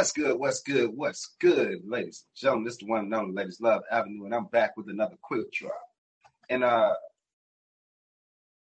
What's 0.00 0.12
good? 0.12 0.38
What's 0.38 0.62
good? 0.62 0.92
What's 0.94 1.34
good, 1.40 1.82
ladies 1.84 2.24
and 2.24 2.40
gentlemen? 2.40 2.64
This 2.64 2.72
is 2.72 2.78
the 2.78 2.86
one 2.86 3.00
and 3.00 3.14
only 3.14 3.34
Ladies 3.34 3.60
Love 3.60 3.82
Avenue, 3.92 4.24
and 4.24 4.34
I'm 4.34 4.46
back 4.46 4.74
with 4.74 4.88
another 4.88 5.16
quick 5.20 5.52
drop. 5.52 5.74
And 6.48 6.64
uh 6.64 6.94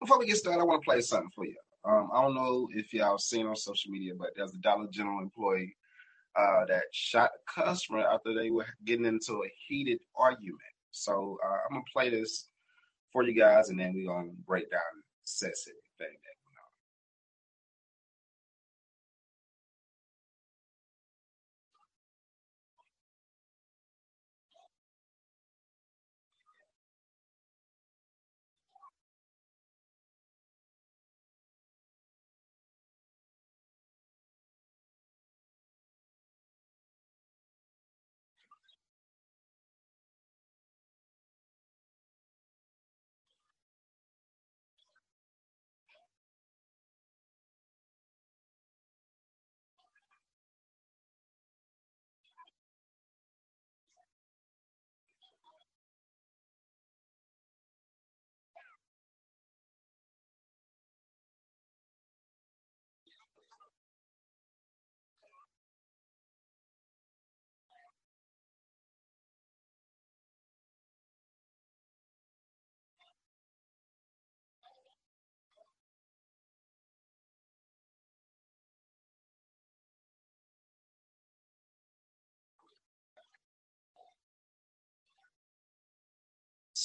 before 0.02 0.18
we 0.18 0.26
get 0.26 0.38
started, 0.38 0.62
I 0.62 0.64
want 0.64 0.81
to 0.81 0.86
play 0.86 1.00
something 1.00 1.30
for 1.36 1.45
you. 1.45 1.55
Um, 1.86 2.09
I 2.12 2.23
don't 2.23 2.34
know 2.34 2.68
if 2.73 2.92
y'all 2.92 3.20
seen 3.20 3.45
on 3.45 3.55
social 3.55 3.92
media, 3.92 4.14
but 4.18 4.31
there's 4.36 4.55
a 4.55 4.58
Dollar 4.58 4.88
General 4.90 5.22
employee 5.22 5.76
uh, 6.36 6.66
that 6.70 6.86
shot 6.92 7.30
a 7.30 7.62
customer 7.62 8.00
after 8.00 8.34
they 8.34 8.50
were 8.50 8.66
getting 8.84 9.06
into 9.06 9.34
a 9.34 9.54
heated 9.67 10.00
argument. 10.16 10.58
So 10.90 11.38
uh, 11.45 11.58
I'm 11.70 11.76
gonna 11.76 11.84
play 11.94 12.09
this 12.09 12.48
for 13.14 13.22
you 13.22 13.34
guys, 13.34 13.70
and 13.70 13.80
then 13.80 13.94
we're 13.94 14.12
gonna 14.12 14.31
break 14.48 14.72
down 14.72 14.81
the 15.23 15.50
thing. 16.00 16.08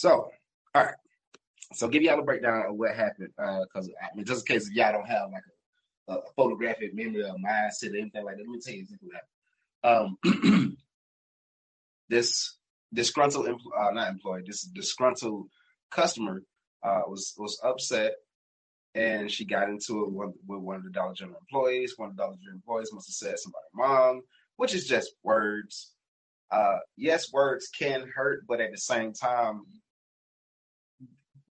So, 0.02 0.32
all 0.74 0.82
right. 0.82 0.96
So, 1.74 1.86
give 1.86 2.02
y'all 2.02 2.18
a 2.18 2.24
breakdown 2.24 2.64
of 2.68 2.74
what 2.74 2.92
happened, 2.92 3.28
because 3.36 3.88
uh, 3.88 3.92
I 4.02 4.16
mean, 4.16 4.26
just 4.26 4.50
in 4.50 4.52
case 4.52 4.68
y'all 4.72 4.90
don't 4.90 5.06
have 5.06 5.30
like 5.30 5.44
a, 6.08 6.14
a 6.14 6.22
photographic 6.34 6.92
memory 6.92 7.22
of 7.22 7.36
mindset 7.36 7.92
or 7.92 7.98
anything 7.98 8.24
like 8.24 8.36
that, 8.36 8.42
let 8.42 8.48
me 8.48 8.58
tell 8.58 8.74
you 8.74 8.80
exactly 8.80 9.08
what 9.12 9.22
happened. 9.84 10.18
Um, 10.24 10.76
this 12.08 12.58
disgruntled, 12.92 13.46
uh, 13.46 13.90
not 13.92 14.10
employee, 14.10 14.42
this 14.44 14.62
disgruntled 14.62 15.46
customer 15.92 16.42
uh, 16.82 17.02
was 17.06 17.34
was 17.38 17.60
upset, 17.62 18.14
and 18.96 19.30
she 19.30 19.44
got 19.44 19.68
into 19.68 20.02
it 20.02 20.10
with, 20.10 20.34
one 20.48 20.78
of 20.78 20.82
the 20.82 20.90
Dollar 20.90 21.14
General 21.14 21.38
employees. 21.38 21.94
One 21.96 22.10
of 22.10 22.16
the 22.16 22.24
Dollar 22.24 22.34
General 22.42 22.56
employees 22.56 22.92
must 22.92 23.06
have 23.06 23.14
said 23.14 23.38
somebody 23.38 23.66
mom, 23.72 24.22
which 24.56 24.74
is 24.74 24.88
just 24.88 25.12
words. 25.22 25.92
Uh, 26.50 26.78
yes, 26.96 27.32
words 27.32 27.68
can 27.68 28.10
hurt, 28.12 28.44
but 28.48 28.60
at 28.60 28.72
the 28.72 28.78
same 28.78 29.12
time, 29.12 29.62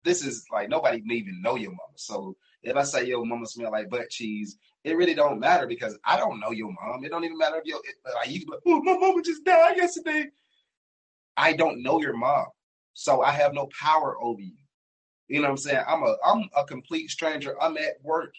this 0.04 0.24
is 0.24 0.44
like 0.52 0.68
nobody 0.68 1.02
even 1.10 1.42
know 1.42 1.56
your 1.56 1.70
mama. 1.70 1.96
So 1.96 2.36
if 2.62 2.76
I 2.76 2.82
say 2.82 3.06
your 3.06 3.24
mama 3.24 3.46
smell 3.46 3.72
like 3.72 3.90
butt 3.90 4.10
cheese, 4.10 4.56
it 4.84 4.96
really 4.96 5.14
don't 5.14 5.40
matter 5.40 5.66
because 5.66 5.98
I 6.04 6.16
don't 6.16 6.40
know 6.40 6.50
your 6.50 6.72
mom. 6.72 7.04
It 7.04 7.10
don't 7.10 7.24
even 7.24 7.38
matter 7.38 7.56
if 7.56 7.66
you 7.66 7.80
like 8.14 8.30
you 8.30 8.44
oh 8.66 8.82
my 8.82 8.96
mama 8.96 9.22
just 9.22 9.44
died 9.44 9.76
yesterday. 9.76 10.26
I 11.36 11.52
don't 11.52 11.82
know 11.82 12.00
your 12.00 12.16
mom, 12.16 12.46
so 12.94 13.22
I 13.22 13.32
have 13.32 13.54
no 13.54 13.68
power 13.80 14.16
over 14.22 14.40
you. 14.40 14.56
You 15.28 15.36
know 15.40 15.48
what 15.48 15.50
I'm 15.52 15.56
saying? 15.58 15.84
I'm 15.86 16.02
a 16.02 16.16
I'm 16.24 16.48
a 16.56 16.64
complete 16.64 17.10
stranger. 17.10 17.60
I'm 17.62 17.76
at 17.76 18.02
work. 18.02 18.34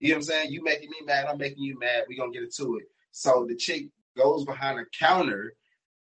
You 0.00 0.10
know 0.10 0.14
what 0.16 0.18
I'm 0.18 0.22
saying? 0.24 0.52
You 0.52 0.62
making 0.62 0.90
me 0.90 0.98
mad, 1.06 1.26
I'm 1.26 1.38
making 1.38 1.62
you 1.62 1.78
mad. 1.78 2.04
we 2.08 2.16
gonna 2.16 2.32
get 2.32 2.42
into 2.42 2.76
it. 2.76 2.84
So 3.12 3.46
the 3.48 3.56
chick 3.56 3.86
goes 4.16 4.44
behind 4.44 4.78
a 4.78 4.84
counter 4.98 5.54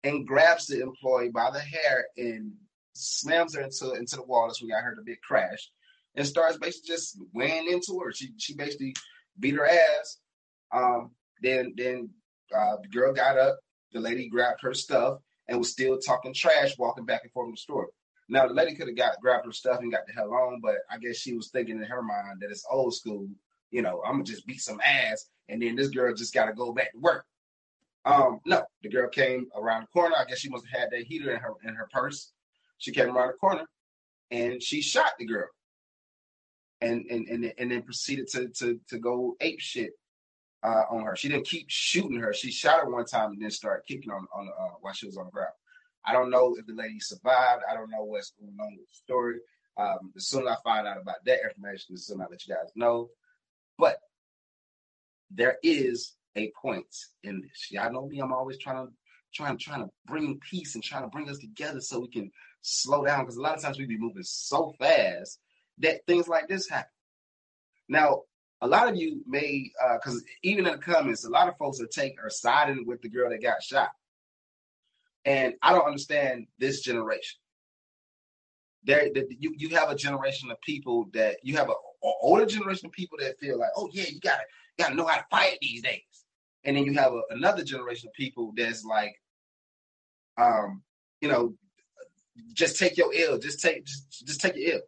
and 0.04 0.26
grabs 0.26 0.66
the 0.66 0.80
employee 0.80 1.30
by 1.30 1.50
the 1.50 1.60
hair 1.60 2.06
and 2.16 2.52
slams 2.98 3.54
her 3.54 3.62
into 3.62 3.92
into 3.92 4.16
the 4.16 4.24
wall. 4.24 4.46
That's 4.46 4.62
when 4.62 4.72
I 4.72 4.80
heard 4.80 4.98
a 4.98 5.04
big 5.04 5.20
crash, 5.20 5.70
and 6.14 6.26
starts 6.26 6.58
basically 6.58 6.88
just 6.88 7.18
weighing 7.32 7.70
into 7.70 8.00
her. 8.04 8.12
She 8.12 8.30
she 8.38 8.54
basically 8.54 8.94
beat 9.38 9.54
her 9.54 9.66
ass. 9.66 10.18
Um, 10.72 11.12
then 11.42 11.74
then 11.76 12.10
uh, 12.54 12.76
the 12.82 12.88
girl 12.88 13.12
got 13.12 13.38
up. 13.38 13.58
The 13.92 14.00
lady 14.00 14.28
grabbed 14.28 14.60
her 14.62 14.74
stuff 14.74 15.18
and 15.46 15.58
was 15.58 15.72
still 15.72 15.98
talking 15.98 16.34
trash, 16.34 16.76
walking 16.78 17.06
back 17.06 17.20
and 17.22 17.32
forth 17.32 17.46
in 17.46 17.52
the 17.52 17.56
store. 17.56 17.88
Now 18.28 18.46
the 18.46 18.54
lady 18.54 18.74
could 18.74 18.88
have 18.88 18.96
got 18.96 19.20
grabbed 19.20 19.46
her 19.46 19.52
stuff 19.52 19.80
and 19.80 19.90
got 19.90 20.06
the 20.06 20.12
hell 20.12 20.32
on, 20.32 20.60
but 20.60 20.76
I 20.90 20.98
guess 20.98 21.16
she 21.16 21.34
was 21.34 21.48
thinking 21.48 21.78
in 21.78 21.84
her 21.84 22.02
mind 22.02 22.40
that 22.40 22.50
it's 22.50 22.66
old 22.70 22.94
school. 22.94 23.26
You 23.70 23.82
know, 23.82 24.02
I'm 24.04 24.14
gonna 24.14 24.24
just 24.24 24.46
beat 24.46 24.60
some 24.60 24.80
ass, 24.84 25.26
and 25.48 25.62
then 25.62 25.76
this 25.76 25.88
girl 25.88 26.14
just 26.14 26.34
got 26.34 26.46
to 26.46 26.52
go 26.52 26.72
back 26.72 26.92
to 26.92 26.98
work. 26.98 27.24
Um, 28.04 28.40
no, 28.46 28.62
the 28.82 28.88
girl 28.88 29.08
came 29.08 29.48
around 29.56 29.82
the 29.82 29.86
corner. 29.88 30.14
I 30.16 30.24
guess 30.24 30.38
she 30.38 30.48
must 30.48 30.66
have 30.66 30.80
had 30.80 30.90
that 30.90 31.06
heater 31.06 31.30
in 31.30 31.40
her 31.40 31.52
in 31.64 31.74
her 31.74 31.88
purse. 31.92 32.32
She 32.78 32.92
came 32.92 33.16
around 33.16 33.28
the 33.28 33.34
corner 33.34 33.66
and 34.30 34.62
she 34.62 34.80
shot 34.80 35.12
the 35.18 35.26
girl. 35.26 35.48
And 36.80 37.06
and 37.10 37.26
and, 37.28 37.52
and 37.58 37.72
then 37.72 37.82
proceeded 37.82 38.28
to 38.28 38.48
to 38.48 38.80
to 38.88 38.98
go 38.98 39.36
ape 39.40 39.60
shit 39.60 39.92
uh, 40.62 40.84
on 40.90 41.04
her. 41.04 41.16
She 41.16 41.28
didn't 41.28 41.46
keep 41.46 41.66
shooting 41.68 42.20
her. 42.20 42.32
She 42.32 42.52
shot 42.52 42.80
her 42.80 42.90
one 42.90 43.04
time 43.04 43.32
and 43.32 43.42
then 43.42 43.50
started 43.50 43.82
kicking 43.86 44.12
on 44.12 44.26
on 44.32 44.48
uh, 44.48 44.74
while 44.80 44.92
she 44.92 45.06
was 45.06 45.16
on 45.16 45.26
the 45.26 45.32
ground. 45.32 45.52
I 46.04 46.12
don't 46.12 46.30
know 46.30 46.54
if 46.58 46.66
the 46.66 46.74
lady 46.74 47.00
survived. 47.00 47.62
I 47.68 47.74
don't 47.74 47.90
know 47.90 48.04
what's 48.04 48.32
going 48.38 48.56
on 48.60 48.76
with 48.76 48.86
the 48.86 48.94
story. 48.94 49.36
Um, 49.76 50.12
as 50.16 50.26
soon 50.26 50.46
as 50.46 50.56
I 50.56 50.56
find 50.64 50.86
out 50.86 51.00
about 51.00 51.24
that 51.26 51.40
information, 51.44 51.94
as 51.94 52.06
soon 52.06 52.20
as 52.20 52.26
I 52.26 52.30
let 52.30 52.46
you 52.46 52.54
guys 52.54 52.70
know. 52.74 53.10
But 53.76 53.98
there 55.30 55.58
is 55.62 56.14
a 56.36 56.52
point 56.60 56.86
in 57.22 57.40
this. 57.40 57.70
Y'all 57.70 57.92
know 57.92 58.06
me. 58.06 58.20
I'm 58.20 58.32
always 58.32 58.58
trying 58.58 58.86
to 58.86 58.92
trying 59.34 59.58
trying 59.58 59.84
to 59.84 59.90
bring 60.06 60.40
peace 60.40 60.74
and 60.74 60.82
trying 60.82 61.02
to 61.02 61.08
bring 61.08 61.28
us 61.28 61.38
together 61.38 61.80
so 61.80 62.00
we 62.00 62.08
can 62.08 62.30
slow 62.62 63.04
down 63.04 63.20
because 63.20 63.36
a 63.36 63.42
lot 63.42 63.56
of 63.56 63.62
times 63.62 63.78
we 63.78 63.86
be 63.86 63.98
moving 63.98 64.22
so 64.22 64.74
fast 64.78 65.38
that 65.78 66.04
things 66.06 66.28
like 66.28 66.48
this 66.48 66.68
happen. 66.68 66.90
Now, 67.88 68.22
a 68.60 68.66
lot 68.66 68.88
of 68.88 68.96
you 68.96 69.22
may, 69.26 69.70
because 69.94 70.16
uh, 70.16 70.26
even 70.42 70.66
in 70.66 70.72
the 70.72 70.78
comments, 70.78 71.24
a 71.24 71.30
lot 71.30 71.48
of 71.48 71.56
folks 71.56 71.80
are 71.80 71.86
taking 71.86 72.18
are 72.18 72.30
siding 72.30 72.84
with 72.86 73.00
the 73.02 73.08
girl 73.08 73.30
that 73.30 73.42
got 73.42 73.62
shot, 73.62 73.90
and 75.24 75.54
I 75.62 75.72
don't 75.72 75.86
understand 75.86 76.46
this 76.58 76.80
generation. 76.80 77.38
There, 78.84 79.10
the, 79.14 79.26
you 79.38 79.54
you 79.56 79.76
have 79.76 79.90
a 79.90 79.94
generation 79.94 80.50
of 80.50 80.60
people 80.60 81.08
that 81.12 81.36
you 81.42 81.56
have 81.56 81.68
a, 81.68 81.72
a, 81.72 82.12
older 82.20 82.46
generation 82.46 82.86
of 82.86 82.92
people 82.92 83.18
that 83.20 83.38
feel 83.38 83.58
like, 83.58 83.70
oh 83.76 83.88
yeah, 83.92 84.04
you 84.08 84.18
gotta 84.20 84.42
you 84.76 84.84
gotta 84.84 84.96
know 84.96 85.06
how 85.06 85.18
to 85.18 85.26
fight 85.30 85.58
these 85.60 85.82
days, 85.82 86.02
and 86.64 86.76
then 86.76 86.84
you 86.84 86.94
have 86.94 87.12
a, 87.12 87.22
another 87.30 87.62
generation 87.62 88.08
of 88.08 88.14
people 88.14 88.52
that's 88.56 88.84
like, 88.84 89.14
um, 90.36 90.82
you 91.20 91.28
know, 91.28 91.54
just 92.52 92.78
take 92.78 92.96
your 92.96 93.12
ill. 93.14 93.38
Just 93.38 93.60
take 93.60 93.84
just, 93.84 94.26
just 94.26 94.40
take 94.40 94.56
your 94.56 94.74
ill. 94.74 94.80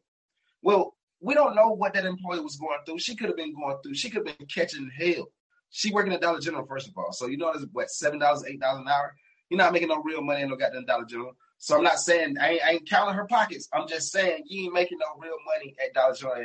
Well, 0.63 0.95
we 1.21 1.35
don't 1.35 1.55
know 1.55 1.69
what 1.69 1.95
that 1.95 2.07
employee 2.07 2.41
was 2.41 2.57
going 2.57 2.79
through. 2.87 2.99
She 2.99 3.15
could 3.15 3.29
have 3.29 3.37
been 3.37 3.55
going 3.55 3.77
through. 3.83 3.95
She 3.95 4.11
could 4.11 4.27
have 4.27 4.39
been 4.39 4.47
catching 4.47 4.91
hell. 4.97 5.29
She 5.71 5.93
working 5.93 6.13
at 6.13 6.21
Dollar 6.21 6.41
General 6.41 6.67
first 6.67 6.89
of 6.89 6.95
all, 6.97 7.13
so 7.13 7.27
you 7.27 7.37
know 7.37 7.51
it's 7.51 7.65
what 7.73 7.91
seven 7.91 8.19
dollars, 8.19 8.45
eight 8.47 8.61
dollars 8.61 8.81
an 8.81 8.89
hour. 8.89 9.15
You're 9.49 9.59
not 9.59 9.73
making 9.73 9.89
no 9.89 10.03
real 10.03 10.23
money 10.23 10.43
in 10.43 10.49
no 10.49 10.57
goddamn 10.57 10.85
Dollar 10.85 11.05
General. 11.05 11.37
So 11.59 11.77
I'm 11.77 11.85
not 11.85 11.99
saying 11.99 12.39
I 12.39 12.51
ain't, 12.53 12.63
I 12.65 12.71
ain't 12.73 12.89
counting 12.89 13.15
her 13.15 13.27
pockets. 13.27 13.69
I'm 13.73 13.87
just 13.87 14.11
saying 14.11 14.45
you 14.47 14.65
ain't 14.65 14.73
making 14.75 14.99
no 14.99 15.21
real 15.21 15.37
money 15.47 15.75
at 15.85 15.93
Dollar 15.93 16.15
General 16.15 16.45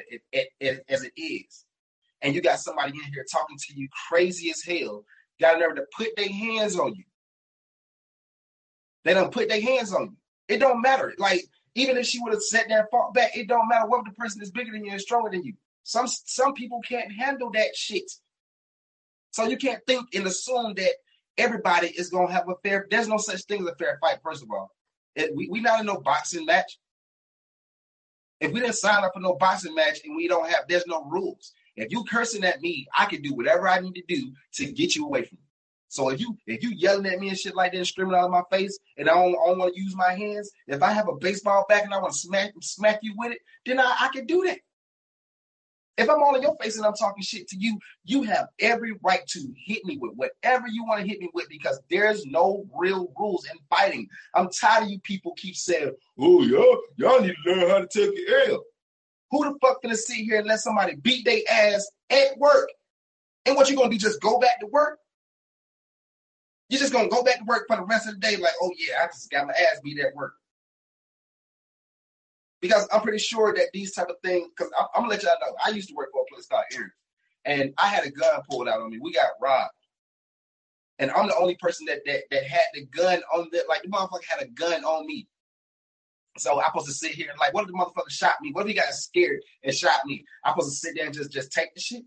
as 0.89 1.03
it 1.03 1.13
is. 1.15 1.65
And 2.21 2.35
you 2.35 2.41
got 2.41 2.59
somebody 2.59 2.91
in 2.91 3.13
here 3.13 3.25
talking 3.31 3.57
to 3.57 3.79
you 3.79 3.87
crazy 4.09 4.49
as 4.49 4.61
hell, 4.61 5.05
got 5.39 5.59
nerve 5.59 5.75
to 5.75 5.85
put 5.95 6.09
their 6.17 6.27
hands 6.27 6.77
on 6.77 6.95
you. 6.95 7.03
They 9.03 9.13
don't 9.13 9.31
put 9.31 9.47
their 9.47 9.61
hands 9.61 9.93
on 9.93 10.03
you. 10.03 10.17
It 10.47 10.59
don't 10.59 10.81
matter. 10.81 11.13
Like 11.17 11.41
even 11.75 11.97
if 11.97 12.05
she 12.05 12.19
would 12.21 12.33
have 12.33 12.41
sat 12.41 12.67
there 12.69 12.79
and 12.79 12.89
fought 12.89 13.13
back, 13.13 13.35
it 13.35 13.47
don't 13.47 13.67
matter 13.67 13.87
what 13.87 14.05
the 14.05 14.11
person 14.11 14.41
is 14.41 14.51
bigger 14.51 14.71
than 14.71 14.85
you 14.85 14.91
and 14.91 15.01
stronger 15.01 15.29
than 15.29 15.43
you. 15.43 15.53
Some 15.83 16.07
some 16.07 16.53
people 16.53 16.81
can't 16.87 17.11
handle 17.11 17.51
that 17.51 17.75
shit. 17.75 18.11
So 19.31 19.45
you 19.45 19.57
can't 19.57 19.85
think 19.85 20.07
and 20.15 20.25
assume 20.25 20.75
that 20.75 20.93
everybody 21.37 21.87
is 21.87 22.09
gonna 22.09 22.31
have 22.31 22.49
a 22.49 22.55
fair. 22.63 22.87
There's 22.89 23.07
no 23.07 23.17
such 23.17 23.41
thing 23.43 23.61
as 23.61 23.67
a 23.67 23.75
fair 23.75 23.97
fight. 24.01 24.19
First 24.23 24.43
of 24.43 24.49
all, 24.51 24.71
it, 25.15 25.35
we 25.35 25.49
we 25.49 25.61
not 25.61 25.81
in 25.81 25.85
no 25.85 25.99
boxing 25.99 26.45
match. 26.45 26.79
If 28.39 28.51
we 28.51 28.59
didn't 28.59 28.75
sign 28.75 29.03
up 29.03 29.13
for 29.13 29.19
no 29.19 29.35
boxing 29.35 29.75
match 29.75 29.99
and 30.03 30.15
we 30.15 30.27
don't 30.27 30.49
have, 30.49 30.65
there's 30.67 30.87
no 30.87 31.05
rules. 31.05 31.53
If 31.75 31.91
you 31.91 32.03
cursing 32.05 32.43
at 32.43 32.61
me, 32.61 32.87
I 32.97 33.05
can 33.05 33.21
do 33.21 33.33
whatever 33.33 33.67
I 33.67 33.79
need 33.79 33.95
to 33.95 34.03
do 34.07 34.31
to 34.53 34.71
get 34.71 34.95
you 34.95 35.05
away 35.05 35.23
from 35.23 35.37
me. 35.37 35.44
So 35.87 36.09
if 36.09 36.19
you 36.19 36.37
if 36.47 36.63
you 36.63 36.71
yelling 36.71 37.05
at 37.05 37.19
me 37.19 37.29
and 37.29 37.37
shit 37.37 37.55
like 37.55 37.73
that 37.73 37.85
screaming 37.85 38.15
out 38.15 38.25
of 38.25 38.31
my 38.31 38.43
face 38.51 38.77
and 38.97 39.09
I 39.09 39.13
don't, 39.13 39.29
I 39.29 39.47
don't 39.47 39.59
want 39.59 39.75
to 39.75 39.81
use 39.81 39.95
my 39.95 40.13
hands, 40.13 40.51
if 40.67 40.81
I 40.81 40.91
have 40.91 41.07
a 41.07 41.15
baseball 41.15 41.65
bat 41.69 41.83
and 41.83 41.93
I 41.93 41.99
want 41.99 42.13
to 42.13 42.19
smack 42.19 42.51
smack 42.61 42.99
you 43.01 43.13
with 43.17 43.33
it, 43.33 43.39
then 43.65 43.79
I, 43.79 43.95
I 44.01 44.09
can 44.13 44.25
do 44.25 44.43
that. 44.45 44.59
If 45.97 46.09
I'm 46.09 46.21
all 46.21 46.35
in 46.35 46.41
your 46.41 46.57
face 46.57 46.75
and 46.75 46.85
I'm 46.85 46.93
talking 46.93 47.23
shit 47.23 47.47
to 47.49 47.57
you, 47.57 47.79
you 48.03 48.23
have 48.23 48.47
every 48.59 48.95
right 49.01 49.25
to 49.27 49.53
hit 49.65 49.85
me 49.85 49.97
with 49.97 50.11
whatever 50.15 50.67
you 50.67 50.83
want 50.83 51.01
to 51.01 51.07
hit 51.07 51.21
me 51.21 51.29
with 51.33 51.47
because 51.47 51.79
there's 51.89 52.25
no 52.25 52.65
real 52.75 53.13
rules 53.17 53.45
in 53.45 53.57
fighting. 53.69 54.07
I'm 54.33 54.49
tired 54.49 54.83
of 54.83 54.89
you 54.89 54.99
people 54.99 55.33
keep 55.37 55.55
saying, 55.55 55.93
"Oh, 56.19 56.41
y'all, 56.41 56.81
y'all 56.97 57.21
need 57.21 57.35
to 57.45 57.51
learn 57.51 57.69
how 57.69 57.79
to 57.79 57.87
take 57.87 58.17
an 58.17 58.51
L." 58.51 58.63
Who 59.31 59.45
the 59.45 59.57
fuck 59.61 59.81
gonna 59.81 59.95
sit 59.95 60.17
here 60.17 60.39
and 60.39 60.47
let 60.47 60.59
somebody 60.59 60.95
beat 60.95 61.23
their 61.23 61.39
ass 61.49 61.89
at 62.09 62.37
work? 62.37 62.69
And 63.45 63.55
what 63.55 63.69
you 63.69 63.77
gonna 63.77 63.89
do? 63.89 63.97
Just 63.97 64.21
go 64.21 64.39
back 64.39 64.59
to 64.59 64.67
work? 64.67 64.99
You're 66.69 66.79
just 66.79 66.93
gonna 66.93 67.09
go 67.09 67.23
back 67.23 67.39
to 67.39 67.43
work 67.45 67.65
for 67.67 67.77
the 67.77 67.83
rest 67.83 68.07
of 68.07 68.15
the 68.15 68.19
day, 68.19 68.37
like, 68.37 68.53
oh 68.61 68.71
yeah, 68.77 69.03
I 69.03 69.07
just 69.07 69.29
got 69.29 69.47
my 69.47 69.53
ass 69.53 69.79
beat 69.83 69.99
at 69.99 70.15
work. 70.15 70.33
Because 72.61 72.87
I'm 72.91 73.01
pretty 73.01 73.19
sure 73.19 73.53
that 73.53 73.67
these 73.73 73.93
type 73.93 74.07
of 74.09 74.15
things, 74.23 74.47
because 74.55 74.71
I'm, 74.79 75.03
gonna 75.03 75.09
let 75.09 75.21
y'all 75.21 75.33
know, 75.41 75.55
I 75.63 75.69
used 75.69 75.89
to 75.89 75.95
work 75.95 76.09
for 76.11 76.23
a 76.23 76.33
place 76.33 76.47
called 76.47 76.63
Aaron, 76.73 76.91
and 77.45 77.73
I 77.77 77.87
had 77.87 78.05
a 78.05 78.09
gun 78.09 78.41
pulled 78.49 78.67
out 78.67 78.81
on 78.81 78.89
me. 78.89 78.97
We 78.99 79.13
got 79.13 79.29
robbed, 79.39 79.73
and 80.97 81.11
I'm 81.11 81.27
the 81.27 81.35
only 81.35 81.55
person 81.55 81.85
that 81.85 81.99
that, 82.05 82.23
that 82.31 82.43
had 82.43 82.65
the 82.73 82.85
gun 82.85 83.21
on 83.35 83.49
the 83.51 83.63
like 83.69 83.83
the 83.83 83.89
motherfucker 83.89 84.25
had 84.27 84.41
a 84.41 84.47
gun 84.47 84.83
on 84.83 85.05
me. 85.05 85.27
So 86.37 86.59
I'm 86.59 86.65
supposed 86.71 86.87
to 86.87 86.93
sit 86.93 87.11
here 87.11 87.29
and 87.29 87.39
like, 87.39 87.53
what 87.53 87.61
if 87.61 87.67
the 87.67 87.73
motherfucker 87.73 88.09
shot 88.09 88.35
me? 88.41 88.51
What 88.51 88.63
if 88.63 88.69
he 88.69 88.73
got 88.73 88.93
scared 88.93 89.41
and 89.63 89.73
shot 89.73 90.05
me? 90.05 90.25
I'm 90.43 90.53
supposed 90.53 90.71
to 90.71 90.77
sit 90.77 90.95
there 90.95 91.05
and 91.05 91.13
just 91.13 91.31
just 91.31 91.51
take 91.51 91.73
the 91.75 91.79
shit. 91.79 92.03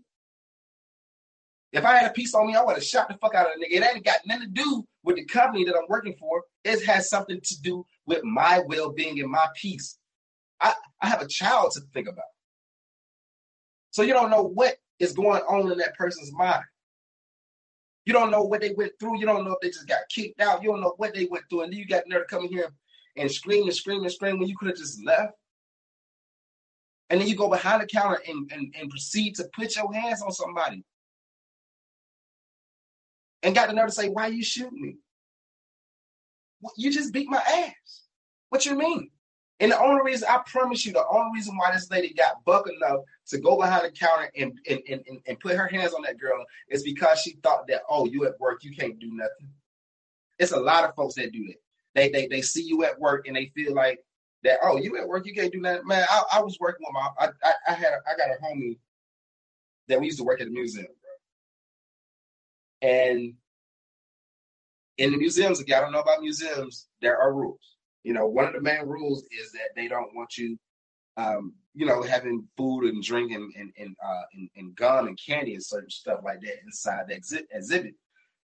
If 1.71 1.85
I 1.85 1.97
had 1.97 2.09
a 2.09 2.13
piece 2.13 2.33
on 2.33 2.47
me, 2.47 2.55
I 2.55 2.63
would 2.63 2.75
have 2.75 2.83
shot 2.83 3.07
the 3.07 3.17
fuck 3.17 3.35
out 3.35 3.47
of 3.47 3.53
the 3.55 3.65
nigga. 3.65 3.77
It 3.77 3.95
ain't 3.95 4.05
got 4.05 4.19
nothing 4.25 4.47
to 4.47 4.63
do 4.63 4.83
with 5.03 5.17
the 5.17 5.25
company 5.25 5.63
that 5.65 5.75
I'm 5.75 5.87
working 5.87 6.15
for. 6.19 6.43
It 6.63 6.83
has 6.85 7.09
something 7.09 7.39
to 7.41 7.61
do 7.61 7.85
with 8.07 8.23
my 8.23 8.61
well-being 8.65 9.19
and 9.19 9.29
my 9.29 9.45
peace. 9.55 9.97
I, 10.59 10.73
I 11.01 11.07
have 11.07 11.21
a 11.21 11.27
child 11.27 11.71
to 11.73 11.81
think 11.93 12.07
about. 12.07 12.25
So 13.91 14.01
you 14.01 14.13
don't 14.13 14.31
know 14.31 14.43
what 14.43 14.77
is 14.99 15.13
going 15.13 15.41
on 15.43 15.71
in 15.71 15.77
that 15.77 15.95
person's 15.95 16.33
mind. 16.33 16.63
You 18.05 18.13
don't 18.13 18.31
know 18.31 18.43
what 18.43 18.61
they 18.61 18.73
went 18.73 18.93
through. 18.99 19.19
You 19.19 19.27
don't 19.27 19.45
know 19.45 19.51
if 19.51 19.59
they 19.61 19.69
just 19.69 19.87
got 19.87 20.01
kicked 20.09 20.41
out. 20.41 20.63
You 20.63 20.69
don't 20.69 20.81
know 20.81 20.95
what 20.97 21.13
they 21.13 21.25
went 21.25 21.43
through. 21.49 21.61
And 21.61 21.71
then 21.71 21.79
you 21.79 21.85
got 21.85 22.03
there 22.09 22.19
to 22.19 22.25
come 22.25 22.47
here 22.47 22.71
and 23.15 23.31
scream 23.31 23.65
and 23.65 23.75
scream 23.75 24.01
and 24.01 24.11
scream 24.11 24.39
when 24.39 24.47
you 24.47 24.57
could 24.57 24.69
have 24.69 24.77
just 24.77 25.03
left. 25.05 25.33
And 27.11 27.21
then 27.21 27.27
you 27.27 27.35
go 27.35 27.49
behind 27.49 27.81
the 27.81 27.87
counter 27.87 28.21
and, 28.27 28.51
and, 28.51 28.73
and 28.79 28.89
proceed 28.89 29.35
to 29.35 29.49
put 29.55 29.75
your 29.75 29.93
hands 29.93 30.21
on 30.23 30.31
somebody 30.31 30.83
and 33.43 33.55
got 33.55 33.67
the 33.67 33.73
nerve 33.73 33.89
to 33.89 33.95
say, 33.95 34.09
"Why 34.09 34.27
you 34.27 34.43
shoot 34.43 34.71
me? 34.71 34.97
You 36.77 36.91
just 36.91 37.13
beat 37.13 37.29
my 37.29 37.37
ass. 37.37 38.03
What 38.49 38.65
you 38.65 38.77
mean?" 38.77 39.11
And 39.61 39.71
the 39.71 39.79
only 39.79 40.01
reason 40.03 40.27
I 40.29 40.39
promise 40.45 40.85
you, 40.85 40.93
the 40.93 41.05
only 41.07 41.31
reason 41.33 41.57
why 41.57 41.71
this 41.73 41.91
lady 41.91 42.13
got 42.13 42.43
buck 42.45 42.65
enough 42.69 43.01
to 43.27 43.39
go 43.39 43.57
behind 43.57 43.85
the 43.85 43.91
counter 43.91 44.31
and 44.37 44.57
and, 44.69 44.79
and, 44.89 45.21
and 45.25 45.39
put 45.39 45.55
her 45.55 45.67
hands 45.67 45.93
on 45.93 46.01
that 46.03 46.17
girl 46.17 46.45
is 46.69 46.83
because 46.83 47.19
she 47.19 47.37
thought 47.43 47.67
that, 47.67 47.81
oh, 47.89 48.05
you 48.05 48.25
at 48.25 48.39
work, 48.39 48.63
you 48.63 48.71
can't 48.71 48.99
do 48.99 49.09
nothing. 49.11 49.49
It's 50.37 50.53
a 50.53 50.59
lot 50.59 50.85
of 50.85 50.95
folks 50.95 51.15
that 51.15 51.33
do 51.33 51.45
that. 51.47 51.57
They 51.93 52.09
they 52.09 52.27
they 52.27 52.41
see 52.41 52.63
you 52.63 52.85
at 52.85 52.99
work 52.99 53.27
and 53.27 53.35
they 53.35 53.47
feel 53.47 53.73
like 53.73 53.99
that, 54.43 54.59
oh, 54.63 54.77
you 54.77 54.97
at 54.97 55.07
work, 55.07 55.25
you 55.25 55.33
can't 55.33 55.51
do 55.51 55.59
nothing. 55.59 55.85
Man, 55.85 56.05
I, 56.09 56.23
I 56.33 56.41
was 56.41 56.57
working 56.61 56.85
with 56.87 56.93
my 56.93 57.09
I, 57.19 57.29
I, 57.43 57.53
I 57.67 57.73
had 57.73 57.91
a, 57.91 57.99
I 58.09 58.15
got 58.15 58.29
a 58.29 58.41
homie 58.41 58.77
that 59.89 59.99
we 59.99 60.05
used 60.05 60.19
to 60.19 60.23
work 60.23 60.39
at 60.39 60.47
the 60.47 60.53
museum. 60.53 60.87
And 62.81 63.33
in 64.97 65.11
the 65.11 65.17
museums, 65.17 65.59
if 65.59 65.67
y'all 65.67 65.81
don't 65.81 65.91
know 65.91 66.01
about 66.01 66.21
museums, 66.21 66.87
there 67.01 67.19
are 67.19 67.33
rules. 67.33 67.77
You 68.03 68.13
know, 68.13 68.27
one 68.27 68.45
of 68.45 68.53
the 68.53 68.61
main 68.61 68.85
rules 68.85 69.23
is 69.31 69.51
that 69.51 69.69
they 69.75 69.87
don't 69.87 70.15
want 70.15 70.37
you, 70.37 70.57
um, 71.17 71.53
you 71.73 71.85
know, 71.85 72.01
having 72.01 72.47
food 72.57 72.85
and 72.85 73.03
drink 73.03 73.31
and 73.31 73.51
and 73.55 73.71
and, 73.77 73.95
uh, 74.03 74.21
and, 74.33 74.49
and 74.55 74.75
gum 74.75 75.07
and 75.07 75.19
candy 75.23 75.53
and 75.53 75.63
certain 75.63 75.89
stuff 75.89 76.21
like 76.23 76.41
that 76.41 76.63
inside 76.63 77.07
the 77.07 77.15
exhi- 77.15 77.47
exhibit, 77.51 77.93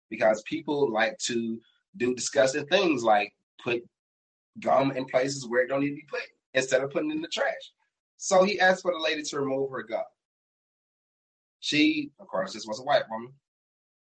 because 0.09 0.43
people 0.43 0.91
like 0.93 1.19
to 1.19 1.61
do 1.97 2.15
disgusting 2.15 2.67
things 2.67 3.03
like 3.03 3.35
put 3.63 3.83
gum 4.61 4.93
in 4.93 5.05
places 5.07 5.47
where 5.49 5.63
it 5.63 5.69
don't 5.69 5.81
need 5.81 5.91
to 5.91 5.97
be 5.97 6.07
put 6.09 6.23
instead 6.55 6.83
of 6.83 6.91
putting 6.91 7.11
in 7.11 7.21
the 7.21 7.29
trash. 7.29 7.73
So 8.17 8.45
he 8.45 8.61
asked 8.61 8.83
for 8.83 8.93
the 8.93 8.99
lady 8.99 9.23
to 9.23 9.41
remove 9.41 9.71
her 9.71 9.83
gum. 9.83 10.03
She, 11.61 12.11
of 12.21 12.29
course, 12.29 12.53
this 12.53 12.67
was 12.67 12.81
a 12.81 12.85
white 12.85 13.03
woman 13.11 13.33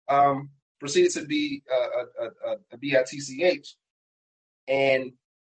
um, 0.09 0.51
proceeded 0.81 1.13
to 1.13 1.25
be 1.25 1.63
a, 1.71 1.75
a, 1.75 2.51
a, 2.51 2.57
a 2.73 2.79
BITCH 2.79 3.77
and 4.69 5.13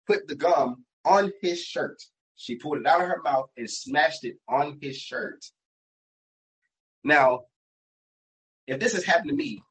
put 0.07 0.27
the 0.27 0.35
gum 0.35 0.85
on 1.05 1.31
his 1.41 1.61
shirt. 1.61 2.01
She 2.35 2.55
pulled 2.55 2.77
it 2.79 2.87
out 2.87 3.01
of 3.01 3.07
her 3.07 3.21
mouth 3.23 3.49
and 3.57 3.69
smashed 3.69 4.23
it 4.25 4.37
on 4.47 4.79
his 4.81 4.97
shirt. 4.97 5.45
Now, 7.03 7.41
if 8.67 8.79
this 8.79 8.93
has 8.93 9.03
happened 9.03 9.29
to 9.29 9.35
me, 9.35 9.63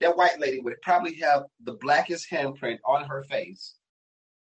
that 0.00 0.16
white 0.16 0.38
lady 0.40 0.60
would 0.60 0.80
probably 0.82 1.14
have 1.16 1.44
the 1.62 1.74
blackest 1.74 2.30
handprint 2.30 2.78
on 2.84 3.04
her 3.04 3.22
face 3.24 3.76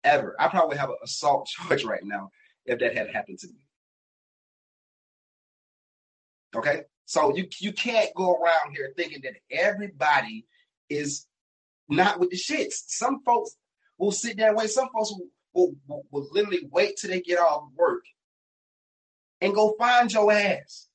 ever. 0.04 0.36
I 0.38 0.48
probably 0.48 0.76
have 0.76 0.90
an 0.90 0.96
assault 1.02 1.46
charge 1.68 1.84
right 1.84 2.04
now 2.04 2.30
if 2.66 2.78
that 2.80 2.96
had 2.96 3.10
happened 3.10 3.38
to 3.40 3.48
me. 3.48 3.66
Okay? 6.54 6.82
So 7.08 7.34
you 7.34 7.48
you 7.58 7.72
can't 7.72 8.14
go 8.14 8.34
around 8.34 8.76
here 8.76 8.92
thinking 8.94 9.22
that 9.22 9.36
everybody 9.50 10.44
is 10.90 11.24
not 11.88 12.20
with 12.20 12.28
the 12.28 12.36
shits. 12.36 12.82
Some 12.88 13.22
folks 13.24 13.56
will 13.96 14.12
sit 14.12 14.36
there 14.36 14.48
and 14.48 14.58
wait. 14.58 14.68
Some 14.68 14.90
folks 14.92 15.14
will, 15.54 15.74
will, 15.86 16.04
will, 16.10 16.28
literally 16.32 16.68
wait 16.70 16.98
till 16.98 17.08
they 17.08 17.22
get 17.22 17.38
off 17.38 17.70
work 17.74 18.04
and 19.40 19.54
go 19.54 19.74
find 19.78 20.12
your 20.12 20.30
ass. 20.30 20.88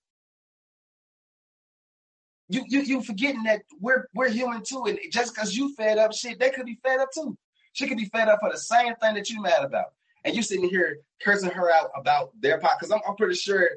You 2.47 2.63
you 2.67 2.81
you 2.81 3.01
forgetting 3.01 3.41
that 3.45 3.63
we're 3.81 4.07
we're 4.13 4.29
human 4.29 4.61
too, 4.63 4.83
and 4.85 4.99
just 5.11 5.33
because 5.33 5.57
you 5.57 5.73
fed 5.73 5.97
up, 5.97 6.13
shit, 6.13 6.39
they 6.39 6.51
could 6.51 6.67
be 6.67 6.77
fed 6.83 6.99
up 6.99 7.09
too. 7.11 7.35
She 7.71 7.87
could 7.87 7.97
be 7.97 8.05
fed 8.05 8.29
up 8.29 8.37
for 8.39 8.51
the 8.51 8.59
same 8.59 8.93
thing 8.97 9.15
that 9.15 9.31
you 9.31 9.41
mad 9.41 9.63
about, 9.63 9.93
and 10.23 10.35
you 10.35 10.43
sitting 10.43 10.69
here 10.69 10.99
cursing 11.23 11.49
her 11.49 11.71
out 11.71 11.89
about 11.95 12.39
their 12.39 12.59
pot. 12.59 12.73
Because 12.79 12.91
I'm, 12.91 13.01
I'm 13.07 13.15
pretty 13.15 13.33
sure 13.33 13.67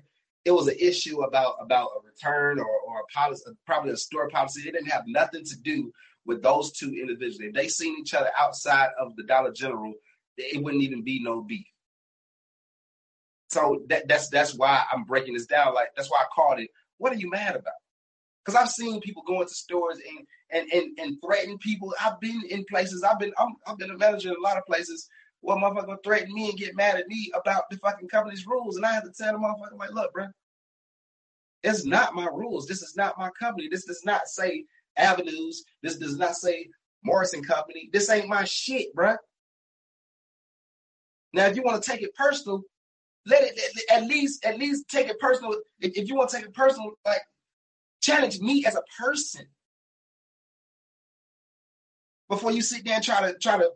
it 0.47 0.55
was 0.55 0.69
an 0.69 0.77
issue 0.79 1.23
about 1.23 1.57
about 1.61 1.91
a 1.97 2.07
return 2.07 2.61
or, 2.61 2.65
or 2.65 3.01
a 3.01 3.13
policy, 3.13 3.43
probably 3.67 3.91
a 3.91 3.97
store 3.97 4.29
policy. 4.31 4.67
It 4.67 4.73
didn't 4.73 4.91
have 4.91 5.03
nothing 5.09 5.45
to 5.45 5.57
do 5.61 5.93
with 6.25 6.41
those 6.41 6.71
two 6.71 6.91
individuals. 6.91 7.41
If 7.41 7.53
they 7.53 7.67
seen 7.67 7.97
each 8.01 8.15
other 8.15 8.31
outside 8.39 8.91
of 8.99 9.17
the 9.17 9.25
Dollar 9.25 9.53
General, 9.53 9.93
it 10.37 10.63
wouldn't 10.63 10.85
even 10.85 11.03
be 11.03 11.21
no 11.21 11.43
beef. 11.43 11.67
So 13.49 13.83
that, 13.89 14.07
that's 14.07 14.29
that's 14.29 14.55
why 14.55 14.85
I'm 14.93 15.03
breaking 15.03 15.35
this 15.35 15.47
down. 15.47 15.75
Like 15.75 15.89
that's 15.97 16.11
why 16.11 16.19
I 16.19 16.27
called 16.33 16.61
it. 16.61 16.71
What 16.99 17.13
are 17.13 17.17
you 17.17 17.29
mad 17.29 17.57
about? 17.57 17.75
Because 18.45 18.61
I've 18.61 18.71
seen 18.71 19.01
people 19.01 19.25
go 19.27 19.41
into 19.41 19.53
stores 19.53 19.99
and 19.99 20.27
and 20.53 20.73
and 20.73 20.99
and 21.01 21.17
threaten 21.21 21.59
people. 21.59 21.93
I've 22.01 22.21
been 22.21 22.43
in 22.49 22.65
places. 22.71 23.03
I've 23.03 23.19
been 23.19 23.33
I'm, 23.37 23.57
I've 23.67 23.79
been 23.79 23.91
a 23.91 23.99
manager 23.99 24.29
in 24.29 24.37
a 24.37 24.45
lot 24.45 24.59
of 24.59 24.65
places 24.65 25.09
well, 25.43 25.59
motherfucker 25.59 26.03
threaten 26.03 26.35
me 26.35 26.51
and 26.51 26.59
get 26.59 26.77
mad 26.77 26.97
at 26.97 27.09
me 27.09 27.31
about 27.35 27.65
the 27.71 27.77
fucking 27.79 28.09
company's 28.09 28.47
rules. 28.47 28.77
And 28.77 28.85
I 28.85 28.93
have 28.93 29.05
to 29.05 29.13
tell 29.13 29.33
the 29.33 29.39
motherfucker, 29.39 29.79
like, 29.79 29.93
look, 29.93 30.13
bro, 30.13 30.27
it's 31.63 31.85
not 31.85 32.15
my 32.15 32.27
rules. 32.27 32.67
This 32.67 32.83
is 32.83 32.97
not 32.97 33.19
my 33.19 33.31
company. 33.39 33.69
This 33.71 33.85
does 33.85 34.03
not 34.05 34.27
say 34.27 34.65
avenues. 34.97 35.65
This 35.83 35.97
does 35.97 36.17
not 36.17 36.35
say 36.37 36.69
Morrison 37.05 37.43
Company. 37.43 37.91
This 37.93 38.11
ain't 38.11 38.29
my 38.29 38.45
shit, 38.45 38.95
bro. 38.95 39.17
Now, 41.33 41.47
if 41.47 41.57
you 41.57 41.63
want 41.63 41.83
to 41.83 41.91
take 41.91 42.03
it 42.03 42.15
personal, 42.15 42.63
let 43.27 43.43
it 43.43 43.59
at 43.91 44.05
least 44.05 44.45
at 44.45 44.59
least 44.59 44.89
take 44.89 45.09
it 45.09 45.19
personal. 45.19 45.53
If, 45.81 45.97
if 45.97 46.09
you 46.09 46.15
want 46.15 46.31
to 46.31 46.37
take 46.37 46.47
it 46.47 46.55
personal, 46.55 46.93
like 47.05 47.21
challenge 48.01 48.39
me 48.41 48.65
as 48.65 48.77
a 48.77 48.83
person 48.99 49.47
before 52.29 52.53
you 52.53 52.63
sit 52.63 52.85
there 52.85 52.95
and 52.95 53.05
try 53.05 53.21
to 53.21 53.37
try 53.39 53.59
to 53.59 53.71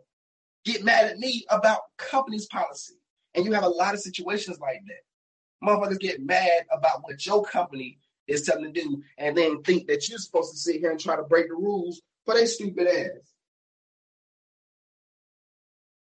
get 0.65 0.83
mad 0.83 1.05
at 1.05 1.19
me 1.19 1.45
about 1.49 1.81
company's 1.97 2.47
policy. 2.47 2.95
And 3.33 3.45
you 3.45 3.53
have 3.53 3.63
a 3.63 3.69
lot 3.69 3.93
of 3.93 4.01
situations 4.01 4.59
like 4.59 4.81
that. 4.87 5.67
Motherfuckers 5.67 5.99
get 5.99 6.21
mad 6.21 6.65
about 6.71 7.03
what 7.03 7.25
your 7.25 7.43
company 7.43 7.99
is 8.27 8.43
telling 8.43 8.73
to 8.73 8.81
do 8.81 9.03
and 9.17 9.37
then 9.37 9.61
think 9.63 9.87
that 9.87 10.07
you're 10.09 10.17
supposed 10.19 10.51
to 10.51 10.57
sit 10.57 10.79
here 10.79 10.91
and 10.91 10.99
try 10.99 11.15
to 11.15 11.23
break 11.23 11.47
the 11.47 11.53
rules 11.53 12.01
for 12.25 12.33
their 12.33 12.45
stupid 12.45 12.87
ass. 12.87 13.33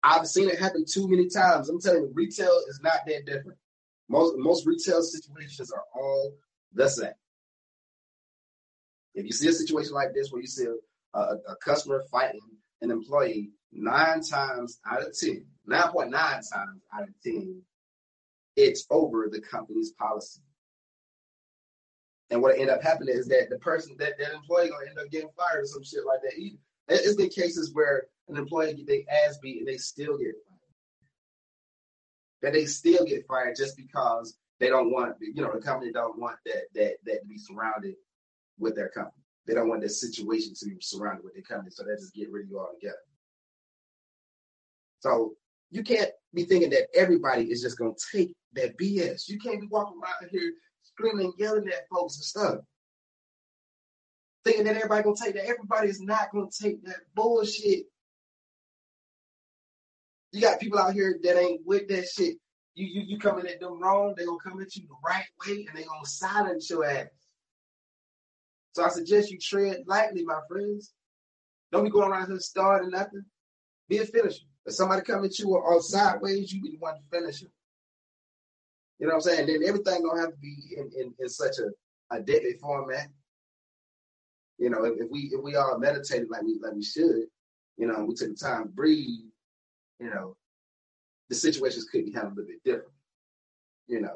I've 0.03 0.27
seen 0.27 0.49
it 0.49 0.59
happen 0.59 0.85
too 0.87 1.07
many 1.07 1.27
times. 1.27 1.67
I'm 1.67 1.81
telling 1.81 2.03
you, 2.03 2.11
retail 2.13 2.61
is 2.69 2.79
not 2.83 2.99
that 3.07 3.25
different. 3.25 3.57
Most 4.07 4.35
most 4.37 4.67
retail 4.67 5.01
situations 5.01 5.71
are 5.71 5.83
all 5.95 6.33
the 6.73 6.87
same. 6.87 7.09
If 9.15 9.25
you 9.25 9.31
see 9.31 9.47
a 9.47 9.53
situation 9.53 9.93
like 9.93 10.13
this 10.13 10.31
where 10.31 10.41
you 10.41 10.47
see 10.47 10.65
a, 10.65 11.17
a, 11.17 11.21
a 11.49 11.55
customer 11.63 12.03
fighting 12.11 12.41
an 12.81 12.91
employee, 12.91 13.49
nine 13.75 14.21
times 14.21 14.79
out 14.89 15.01
of 15.01 15.17
10, 15.17 15.45
9.9 15.69 16.11
times 16.11 16.49
out 16.93 17.03
of 17.03 17.09
10, 17.23 17.61
it's 18.55 18.85
over 18.89 19.29
the 19.31 19.41
company's 19.41 19.91
policy. 19.91 20.41
And 22.29 22.41
what 22.41 22.57
end 22.57 22.69
up 22.69 22.81
happening 22.81 23.15
is 23.15 23.27
that 23.27 23.49
the 23.49 23.59
person 23.59 23.95
that 23.99 24.17
that 24.17 24.33
employee 24.33 24.69
gonna 24.69 24.89
end 24.89 24.97
up 24.97 25.11
getting 25.11 25.29
fired 25.37 25.63
or 25.63 25.65
some 25.65 25.83
shit 25.83 26.05
like 26.05 26.21
that. 26.21 26.51
It's 26.87 27.15
been 27.15 27.29
cases 27.29 27.73
where 27.73 28.07
an 28.27 28.37
employee 28.37 28.73
get 28.73 28.87
their 28.87 29.27
ass 29.27 29.37
beat 29.41 29.59
and 29.59 29.67
they 29.67 29.77
still 29.77 30.17
get 30.17 30.33
fired. 30.47 30.59
That 32.41 32.53
they 32.53 32.65
still 32.65 33.05
get 33.05 33.27
fired 33.27 33.55
just 33.55 33.77
because 33.77 34.37
they 34.59 34.69
don't 34.69 34.91
want 34.91 35.15
you 35.19 35.41
know 35.41 35.51
the 35.53 35.61
company 35.61 35.91
don't 35.91 36.17
want 36.17 36.37
that 36.45 36.63
that 36.73 36.95
that 37.05 37.21
to 37.21 37.27
be 37.27 37.37
surrounded 37.37 37.95
with 38.57 38.75
their 38.75 38.89
company. 38.89 39.23
They 39.45 39.53
don't 39.53 39.69
want 39.69 39.81
that 39.81 39.89
situation 39.89 40.53
to 40.55 40.65
be 40.65 40.77
surrounded 40.81 41.23
with 41.23 41.33
their 41.33 41.43
company, 41.43 41.69
so 41.71 41.83
they 41.83 41.93
just 41.93 42.15
get 42.15 42.31
rid 42.31 42.45
of 42.45 42.49
you 42.49 42.59
altogether. 42.59 42.97
So 45.05 45.35
you 45.69 45.83
can't 45.83 46.09
be 46.33 46.45
thinking 46.45 46.71
that 46.71 46.87
everybody 46.95 47.51
is 47.51 47.61
just 47.61 47.77
gonna 47.77 47.93
take 48.11 48.33
that 48.53 48.75
BS. 48.75 49.29
You 49.29 49.37
can't 49.37 49.61
be 49.61 49.67
walking 49.67 50.01
around 50.01 50.31
here 50.31 50.51
screaming, 50.81 51.31
yelling 51.37 51.67
at 51.67 51.87
folks 51.93 52.15
and 52.15 52.23
stuff. 52.23 52.55
Thinking 54.43 54.63
that 54.63 54.77
everybody 54.77 55.03
gonna 55.03 55.15
take 55.23 55.35
that. 55.35 55.45
Everybody 55.45 55.89
is 55.89 56.01
not 56.01 56.31
gonna 56.33 56.47
take 56.49 56.83
that 56.85 57.01
bullshit. 57.13 57.85
You 60.31 60.41
got 60.41 60.59
people 60.59 60.79
out 60.79 60.93
here 60.93 61.19
that 61.21 61.39
ain't 61.39 61.61
with 61.67 61.87
that 61.89 62.07
shit. 62.07 62.37
You 62.73 62.87
you 62.87 63.01
you 63.01 63.19
coming 63.19 63.45
at 63.45 63.59
them 63.59 63.79
wrong, 63.79 64.15
they 64.17 64.25
gonna 64.25 64.39
come 64.43 64.59
at 64.59 64.75
you 64.75 64.87
the 64.87 64.95
right 65.07 65.25
way 65.45 65.67
and 65.67 65.77
they 65.77 65.83
gonna 65.83 66.05
silence 66.05 66.67
your 66.67 66.83
ass. 66.83 67.09
So 68.73 68.83
I 68.83 68.89
suggest 68.89 69.29
you 69.29 69.37
tread 69.37 69.83
lightly, 69.85 70.23
my 70.25 70.39
friends. 70.49 70.93
Don't 71.71 71.83
be 71.83 71.91
going 71.91 72.09
around 72.09 72.27
here 72.27 72.39
starting 72.39 72.89
nothing. 72.89 73.23
Be 73.87 73.99
a 73.99 74.05
finisher. 74.05 74.45
If 74.65 74.73
somebody 74.73 75.01
come 75.03 75.23
at 75.23 75.37
you 75.37 75.55
or 75.55 75.81
sideways, 75.81 76.51
you 76.51 76.61
be 76.61 76.71
the 76.71 76.77
one 76.77 76.95
to 76.95 77.01
finish 77.11 77.41
it. 77.43 77.51
You 78.99 79.07
know 79.07 79.15
what 79.15 79.27
I'm 79.27 79.35
saying? 79.35 79.47
Then 79.47 79.67
everything 79.67 80.01
don't 80.01 80.19
have 80.19 80.31
to 80.31 80.37
be 80.37 80.55
in, 80.77 80.89
in, 80.99 81.13
in 81.19 81.29
such 81.29 81.57
a, 81.59 82.15
a 82.15 82.21
deadly 82.21 82.53
format. 82.59 83.07
You 84.57 84.69
know, 84.69 84.85
if, 84.85 84.99
if, 84.99 85.11
we 85.11 85.31
if 85.33 85.41
we 85.43 85.55
all 85.55 85.77
meditated 85.77 86.29
like 86.29 86.43
we 86.43 86.57
like 86.61 86.73
we 86.73 86.83
should, 86.83 87.25
you 87.77 87.87
know, 87.87 88.05
we 88.05 88.15
took 88.15 88.29
the 88.29 88.35
time 88.35 88.63
to 88.63 88.69
breathe, 88.69 89.25
you 89.99 90.09
know, 90.09 90.37
the 91.29 91.35
situations 91.35 91.85
could 91.85 92.05
be 92.05 92.13
handled 92.13 92.37
a 92.37 92.41
little 92.41 92.53
bit 92.53 92.63
different. 92.63 92.93
You 93.87 94.01
know. 94.01 94.15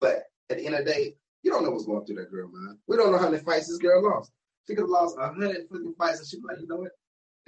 But 0.00 0.24
at 0.50 0.58
the 0.58 0.66
end 0.66 0.74
of 0.74 0.84
the 0.84 0.92
day, 0.92 1.14
you 1.42 1.50
don't 1.50 1.64
know 1.64 1.70
what's 1.70 1.86
going 1.86 2.04
through 2.04 2.16
that 2.16 2.30
girl, 2.30 2.50
man. 2.52 2.78
We 2.88 2.96
don't 2.96 3.12
know 3.12 3.18
how 3.18 3.30
many 3.30 3.42
fights 3.42 3.68
this 3.68 3.78
girl 3.78 4.02
lost. 4.02 4.32
She 4.66 4.74
could 4.74 4.82
have 4.82 4.90
lost 4.90 5.16
a 5.18 5.28
hundred 5.28 5.68
fucking 5.70 5.94
fights 5.96 6.18
and 6.18 6.28
she 6.28 6.36
be 6.36 6.42
like, 6.46 6.60
you 6.60 6.66
know 6.66 6.76
what? 6.76 6.90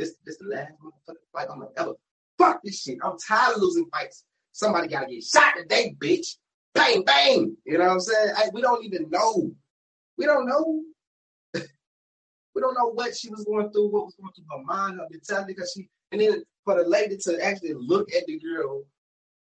This 0.01 0.15
this 0.25 0.39
the 0.39 0.47
last 0.47 0.73
motherfucking 0.83 1.17
fight 1.31 1.49
I'm 1.53 1.63
ever 1.77 1.93
fuck 2.39 2.63
this 2.65 2.81
shit. 2.81 2.97
I'm 3.05 3.19
tired 3.19 3.57
of 3.57 3.61
losing 3.61 3.85
fights. 3.93 4.25
Somebody 4.53 4.89
gotta 4.89 5.09
get 5.09 5.23
shot 5.23 5.53
today, 5.59 5.95
bitch. 5.99 6.37
Bang, 6.75 7.05
bang. 7.05 7.55
You 7.67 7.77
know 7.77 7.85
what 7.85 7.93
I'm 7.93 8.01
saying? 8.01 8.35
I, 8.35 8.49
we 8.55 8.63
don't 8.63 8.83
even 8.83 9.11
know. 9.11 9.53
We 10.17 10.25
don't 10.25 10.49
know. 10.49 10.81
we 12.55 12.63
don't 12.63 12.73
know 12.73 12.93
what 12.95 13.15
she 13.15 13.29
was 13.29 13.45
going 13.45 13.71
through, 13.73 13.91
what 13.91 14.07
was 14.07 14.15
going 14.15 14.33
through 14.33 14.47
her 14.51 14.65
mind, 14.65 14.99
her 14.99 15.07
mentality, 15.11 15.53
because 15.53 15.71
she 15.77 15.91
and 16.13 16.23
then 16.23 16.45
for 16.65 16.83
the 16.83 16.89
lady 16.89 17.19
to 17.19 17.45
actually 17.45 17.75
look 17.75 18.11
at 18.15 18.25
the 18.25 18.39
girl 18.39 18.85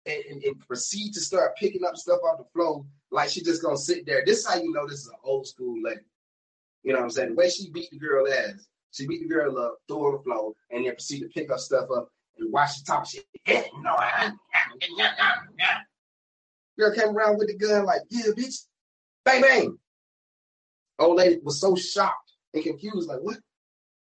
and, 0.06 0.24
and, 0.30 0.44
and, 0.44 0.60
proceed 0.68 1.14
to 1.14 1.22
start 1.22 1.56
picking 1.56 1.86
up 1.86 1.96
stuff 1.96 2.20
off 2.22 2.40
the 2.40 2.44
floor 2.54 2.86
like 3.12 3.30
she 3.30 3.42
just 3.42 3.64
gonna 3.64 3.78
sit 3.78 4.06
there. 4.06 4.24
This 4.26 4.40
is 4.40 4.48
how 4.48 4.56
you 4.56 4.74
know 4.74 4.86
this 4.90 5.00
is 5.00 5.08
an 5.08 5.16
old 5.24 5.48
school 5.48 5.82
lady. 5.82 6.02
You 6.84 6.92
know 6.92 7.00
what 7.00 7.06
I'm 7.06 7.12
saying? 7.12 7.30
The 7.30 7.36
way 7.36 7.50
she 7.50 7.70
beat 7.70 7.92
the 7.92 7.98
girl 7.98 8.28
ass, 8.28 8.68
she 8.94 9.08
beat 9.08 9.22
the 9.22 9.28
girl 9.28 9.58
up, 9.58 9.78
threw 9.88 10.04
her 10.04 10.08
on 10.10 10.14
the 10.14 10.24
floor, 10.24 10.54
and 10.70 10.86
then 10.86 10.94
proceed 10.94 11.22
to 11.22 11.28
pick 11.28 11.52
up 11.52 11.60
stuff 11.60 11.90
up 11.96 12.10
and 12.38 12.52
watch 12.52 12.78
the 12.78 12.86
top 12.86 13.06
shit. 13.08 13.26
Girl 16.80 16.96
came 16.96 17.10
around 17.10 17.38
with 17.38 17.48
the 17.48 17.58
gun 17.58 17.86
like, 17.86 18.02
yeah, 18.10 18.32
bitch, 18.38 18.66
bang 19.26 19.42
bang. 19.42 19.78
Old 21.00 21.18
lady 21.18 21.40
was 21.44 21.60
so 21.60 21.76
shocked 21.76 22.34
and 22.54 22.64
confused, 22.64 23.10
like, 23.10 23.20
what? 23.22 23.38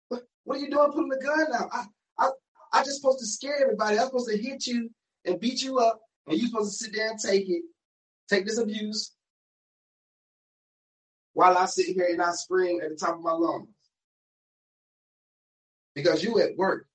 What, 0.09 0.23
what 0.45 0.59
are 0.59 0.61
you 0.61 0.71
doing 0.71 0.93
putting 0.93 1.09
the 1.09 1.21
gun 1.25 1.47
out? 1.55 1.69
I, 1.73 1.85
I, 2.19 2.31
I 2.73 2.85
just 2.85 3.01
supposed 3.01 3.21
to 3.21 3.27
scare 3.27 3.63
everybody. 3.63 3.99
I'm 3.99 4.07
supposed 4.07 4.31
to 4.31 4.37
hit 4.37 4.67
you 4.67 4.91
and 5.25 5.41
beat 5.41 5.63
you 5.63 5.79
up, 5.79 6.01
and 6.27 6.39
you 6.39 6.49
supposed 6.49 6.79
to 6.79 6.85
sit 6.85 6.95
there 6.95 7.11
and 7.11 7.19
take 7.19 7.49
it, 7.49 7.63
take 8.29 8.45
this 8.45 8.59
abuse, 8.59 9.15
while 11.33 11.57
I 11.57 11.67
sit 11.67 11.87
here 11.87 12.09
and 12.11 12.23
I 12.23 12.33
scream 12.33 12.81
at 12.81 12.91
the 12.91 12.97
top 12.97 13.17
of 13.17 13.23
my 13.23 13.33
lungs. 13.33 13.69
Because 15.95 16.23
you 16.23 16.41
at 16.41 16.57
work. 16.57 16.87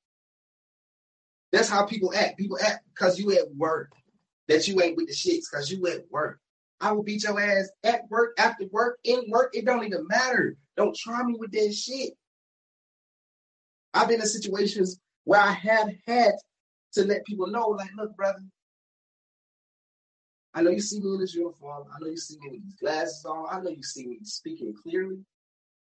That's 1.51 1.70
how 1.70 1.86
people 1.86 2.13
act. 2.13 2.38
People 2.38 2.60
act 2.62 2.84
because 2.94 3.20
you 3.20 3.32
at 3.32 3.53
work. 3.56 3.91
That 4.48 4.68
you 4.68 4.82
ain't 4.82 4.98
with 4.98 5.08
the 5.08 5.13
shits 5.13 5.46
because 5.51 5.72
you 5.72 5.86
at 5.88 6.06
work. 6.10 6.39
I 6.82 6.91
will 6.91 7.03
beat 7.03 7.24
your 7.24 7.39
ass 7.39 7.70
at 7.84 8.10
work, 8.10 8.36
after 8.39 8.65
work, 8.72 9.00
in 9.03 9.24
work. 9.29 9.51
It 9.53 9.65
don't 9.65 9.86
even 9.86 10.08
matter. 10.08 10.56
Don't 10.77 10.96
try 10.96 11.24
me 11.24 11.36
with 11.38 11.51
that 11.51 11.74
shit. 11.74 12.13
I've 13.94 14.08
been 14.08 14.22
in 14.22 14.27
situations 14.27 15.00
where 15.25 15.41
I 15.41 15.51
have 15.51 15.89
had 16.08 16.32
to 16.94 17.03
let 17.03 17.25
people 17.25 17.48
know, 17.48 17.68
like, 17.68 17.89
look, 17.98 18.15
brother, 18.15 18.39
I 20.53 20.62
know 20.62 20.72
you 20.72 20.82
see 20.82 21.00
me 21.00 21.13
in 21.13 21.20
this 21.20 21.36
uniform. 21.36 21.88
I 21.94 22.00
know 22.00 22.10
you 22.10 22.18
see 22.18 22.38
me 22.39 22.50
with 22.51 22.63
these 22.63 22.75
glasses 22.75 23.25
on. 23.25 23.46
I 23.51 23.62
know 23.62 23.70
you 23.70 23.84
see 23.84 24.08
me 24.08 24.20
speaking 24.24 24.74
clearly, 24.82 25.20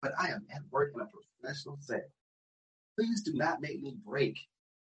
but 0.00 0.12
I 0.18 0.28
am 0.28 0.46
at 0.54 0.62
work 0.70 0.92
in 0.94 1.00
a 1.00 1.08
professional 1.42 1.76
setting. 1.80 2.04
Please 2.96 3.22
do 3.22 3.32
not 3.34 3.60
make 3.60 3.82
me 3.82 3.96
break 4.06 4.38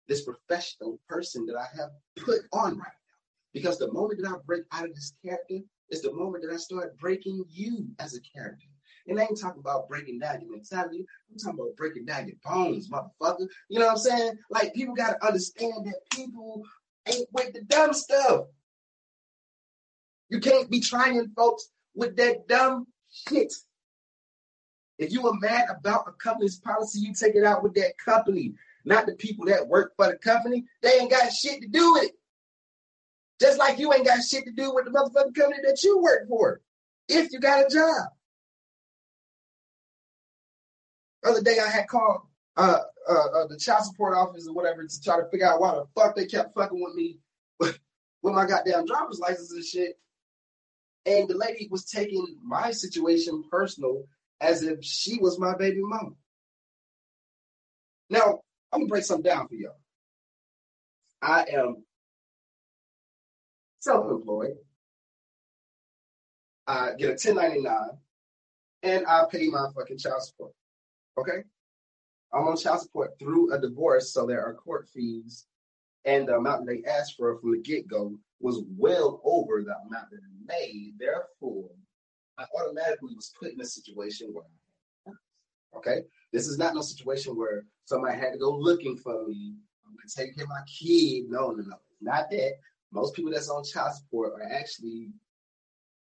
this 0.08 0.24
professional 0.24 1.00
person 1.08 1.46
that 1.46 1.56
I 1.56 1.66
have 1.78 1.92
put 2.18 2.42
on 2.54 2.78
right 2.78 2.88
now. 2.88 3.16
Because 3.54 3.78
the 3.78 3.92
moment 3.92 4.22
that 4.22 4.30
I 4.30 4.36
break 4.46 4.64
out 4.72 4.86
of 4.86 4.94
this 4.94 5.14
character 5.24 5.60
is 5.90 6.02
the 6.02 6.14
moment 6.14 6.44
that 6.44 6.54
I 6.54 6.58
start 6.58 6.98
breaking 6.98 7.46
you 7.50 7.88
as 8.00 8.16
a 8.16 8.22
character. 8.22 8.68
And 9.08 9.20
I 9.20 9.24
ain't 9.24 9.40
talking 9.40 9.60
about 9.60 9.88
breaking 9.88 10.20
down 10.20 10.42
your 10.42 10.52
mentality. 10.52 11.06
I'm 11.32 11.38
talking 11.38 11.60
about 11.60 11.76
breaking 11.78 12.06
down 12.06 12.28
your 12.28 12.38
bones, 12.44 12.90
motherfucker. 12.90 13.48
You 13.70 13.80
know 13.80 13.86
what 13.86 13.92
I'm 13.92 13.98
saying? 13.98 14.38
Like 14.50 14.74
people 14.74 14.96
gotta 14.96 15.24
understand 15.26 15.86
that 15.86 16.00
people 16.12 16.64
ain't 17.08 17.28
with 17.32 17.54
the 17.54 17.62
dumb 17.62 17.94
stuff. 17.94 18.48
You 20.30 20.40
can't 20.40 20.70
be 20.70 20.80
trying 20.80 21.30
folks 21.36 21.70
with 21.94 22.16
that 22.18 22.48
dumb 22.48 22.88
shit. 23.12 23.54
If 24.98 25.12
you 25.12 25.28
are 25.28 25.34
mad 25.40 25.66
about 25.70 26.08
a 26.08 26.12
company's 26.14 26.58
policy, 26.58 27.00
you 27.00 27.14
take 27.14 27.36
it 27.36 27.44
out 27.44 27.64
with 27.64 27.74
that 27.76 27.98
company, 27.98 28.54
not 28.86 29.06
the 29.06 29.14
people 29.14 29.46
that 29.46 29.68
work 29.68 29.94
for 29.98 30.08
the 30.08 30.18
company. 30.18 30.66
They 30.82 31.00
ain't 31.00 31.12
got 31.12 31.32
shit 31.34 31.62
to 31.62 31.68
do 31.68 31.94
with 31.94 32.04
it. 32.06 32.12
Just 33.42 33.60
like 33.60 33.80
you 33.80 33.94
ain't 33.94 34.06
got 34.06 34.24
shit 34.24 34.46
to 34.46 34.52
do 34.52 34.74
with 34.74 34.86
the 34.86 34.92
motherfucking 34.92 35.36
company 35.36 35.62
that 35.66 35.84
you 35.84 36.00
work 36.00 36.28
for, 36.30 36.62
if 37.10 37.34
you 37.34 37.40
got 37.40 37.66
a 37.66 37.70
job. 37.70 38.08
Other 41.26 41.42
day 41.42 41.58
I 41.60 41.70
had 41.70 41.88
called 41.88 42.22
uh, 42.56 42.80
uh, 43.10 43.14
uh, 43.14 43.48
the 43.48 43.58
child 43.58 43.84
support 43.84 44.16
office 44.16 44.48
or 44.48 44.54
whatever 44.54 44.86
to 44.86 45.02
try 45.02 45.18
to 45.18 45.28
figure 45.30 45.48
out 45.48 45.60
why 45.60 45.76
the 45.76 45.86
fuck 45.96 46.16
they 46.16 46.26
kept 46.26 46.56
fucking 46.56 46.82
with 46.82 46.96
me 46.96 47.18
with 47.60 47.76
my 48.22 48.46
goddamn 48.46 48.86
driver's 48.86 49.20
license 49.20 49.52
and 49.52 49.66
shit. 49.66 50.00
And 51.06 51.28
the 51.28 51.36
lady 51.36 51.68
was 51.70 51.86
taking 51.86 52.38
my 52.42 52.72
situation 52.72 53.44
personal 53.52 54.06
as 54.46 54.64
if 54.64 54.84
she 54.84 55.18
was 55.20 55.40
my 55.40 55.56
baby 55.56 55.82
mama. 55.82 56.12
Now, 58.10 58.42
I'm 58.72 58.82
gonna 58.82 58.90
break 58.90 59.04
something 59.04 59.30
down 59.30 59.48
for 59.48 59.56
y'all. 59.56 59.80
I 61.22 61.46
am 61.52 61.84
self-employed. 63.80 64.58
I 66.68 66.94
get 66.98 67.10
a 67.10 67.12
1099 67.12 67.76
and 68.84 69.08
I 69.08 69.24
pay 69.32 69.48
my 69.48 69.68
fucking 69.76 69.98
child 69.98 70.24
support. 70.24 70.54
Okay? 71.18 71.44
I'm 72.34 72.48
on 72.48 72.58
child 72.58 72.82
support 72.82 73.18
through 73.18 73.54
a 73.54 73.60
divorce, 73.60 74.12
so 74.12 74.26
there 74.26 74.46
are 74.46 74.54
court 74.54 74.88
fees, 74.94 75.46
and 76.04 76.28
the 76.28 76.36
amount 76.36 76.68
they 76.68 76.84
asked 76.84 77.16
for 77.18 77.40
from 77.40 77.52
the 77.52 77.60
get-go 77.60 78.18
was 78.40 78.62
well 78.78 79.22
over 79.24 79.62
the 79.64 79.76
amount 79.88 80.10
that 80.12 80.18
it 80.18 80.46
made. 80.46 80.94
Therefore, 81.00 81.70
I 82.38 82.46
automatically 82.60 83.14
was 83.16 83.34
put 83.40 83.54
in 83.54 83.62
a 83.62 83.66
situation 83.66 84.34
where, 84.34 84.46
okay, 85.78 86.02
this 86.34 86.48
is 86.48 86.58
not 86.58 86.76
no 86.76 86.82
situation 86.82 87.36
where 87.36 87.66
somebody 87.86 88.18
had 88.18 88.34
to 88.34 88.40
go 88.40 88.52
looking 88.58 88.98
for 88.98 89.26
me. 89.28 89.56
I'm 89.86 89.96
gonna 89.96 90.10
take 90.16 90.36
care 90.36 90.44
of 90.44 90.50
my 90.50 90.62
kid. 90.68 91.26
No, 91.30 91.52
no, 91.52 91.64
no, 91.64 91.78
not 92.02 92.30
that. 92.32 92.54
Most 92.92 93.16
people 93.16 93.32
that's 93.32 93.50
on 93.50 93.64
child 93.64 93.96
support 93.96 94.34
are 94.34 94.52
actually 94.52 95.10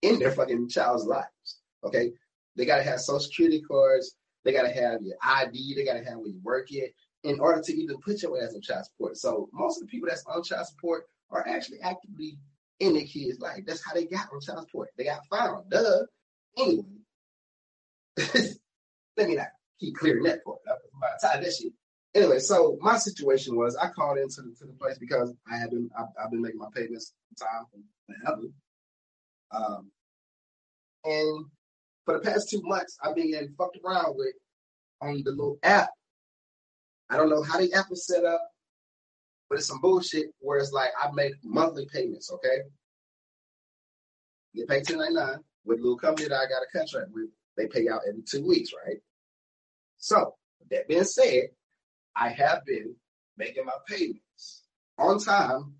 in 0.02 0.18
their 0.18 0.32
fucking 0.32 0.68
child's 0.68 1.04
lives. 1.04 1.60
Okay, 1.84 2.12
they 2.56 2.64
gotta 2.64 2.82
have 2.82 3.00
social 3.00 3.20
security 3.20 3.60
cards. 3.60 4.16
They 4.44 4.52
gotta 4.52 4.72
have 4.72 5.02
your 5.02 5.16
ID. 5.22 5.74
They 5.74 5.84
gotta 5.84 6.04
have 6.04 6.18
where 6.18 6.28
you 6.28 6.40
work 6.42 6.72
it 6.72 6.94
in 7.24 7.38
order 7.40 7.60
to 7.62 7.72
even 7.74 7.98
put 7.98 8.22
your 8.22 8.42
ass 8.42 8.54
on 8.54 8.60
child 8.60 8.84
support. 8.86 9.16
So 9.16 9.48
most 9.52 9.76
of 9.76 9.82
the 9.82 9.90
people 9.90 10.08
that's 10.08 10.24
on 10.26 10.42
child 10.42 10.66
support 10.66 11.04
are 11.30 11.46
actually 11.46 11.80
actively 11.80 12.38
in 12.80 12.94
their 12.94 13.04
kids' 13.04 13.38
life. 13.40 13.62
That's 13.66 13.84
how 13.84 13.94
they 13.94 14.06
got 14.06 14.28
on 14.32 14.40
child 14.40 14.66
support. 14.66 14.90
They 14.96 15.04
got 15.04 15.26
found. 15.30 15.70
Duh. 15.70 16.02
Anyway, 16.58 16.84
let 19.16 19.28
me 19.28 19.36
not 19.36 19.48
keep 19.80 19.96
clearing 19.96 20.24
that 20.24 20.44
part 20.44 20.58
up. 20.70 20.78
By 21.00 21.08
the 21.20 21.28
time 21.28 21.42
that 21.42 21.52
shit. 21.52 21.72
Anyway, 22.14 22.38
so 22.40 22.78
my 22.80 22.98
situation 22.98 23.56
was 23.56 23.76
I 23.76 23.88
called 23.88 24.18
into 24.18 24.42
the, 24.42 24.54
to 24.58 24.66
the 24.66 24.74
place 24.74 24.98
because 24.98 25.34
I 25.50 25.56
had 25.56 25.70
been 25.70 25.88
I've, 25.98 26.06
I've 26.22 26.30
been 26.30 26.42
making 26.42 26.58
my 26.60 26.68
payments 26.74 27.14
time 27.40 27.64
forever. 28.06 28.42
Um, 29.52 29.90
And 31.04 31.46
for 32.04 32.14
the 32.14 32.20
past 32.20 32.50
two 32.50 32.60
months, 32.62 32.98
I've 33.02 33.14
been 33.14 33.30
getting 33.30 33.54
fucked 33.56 33.78
around 33.84 34.16
with 34.16 34.34
on 35.00 35.22
the 35.24 35.30
little 35.30 35.58
app. 35.62 35.90
I 37.10 37.16
don't 37.16 37.30
know 37.30 37.42
how 37.42 37.58
the 37.58 37.72
app 37.74 37.86
is 37.90 38.06
set 38.06 38.24
up, 38.24 38.40
but 39.48 39.58
it's 39.58 39.66
some 39.68 39.80
bullshit 39.80 40.26
where 40.40 40.58
it's 40.58 40.72
like 40.72 40.90
I 41.00 41.10
make 41.12 41.34
monthly 41.44 41.86
payments, 41.92 42.30
okay? 42.32 42.58
Get 44.54 44.68
paid 44.68 44.88
1099 44.88 45.40
with 45.64 45.78
a 45.78 45.82
little 45.82 45.98
company 45.98 46.28
that 46.28 46.36
I 46.36 46.46
got 46.46 46.62
a 46.62 46.78
contract 46.78 47.10
with. 47.12 47.28
They 47.56 47.66
pay 47.66 47.88
out 47.88 48.02
every 48.08 48.22
two 48.22 48.46
weeks, 48.46 48.70
right? 48.86 48.96
So, 49.98 50.34
that 50.70 50.88
being 50.88 51.04
said, 51.04 51.50
I 52.16 52.30
have 52.30 52.64
been 52.64 52.96
making 53.36 53.64
my 53.64 53.72
payments 53.88 54.64
on 54.98 55.18
time, 55.18 55.74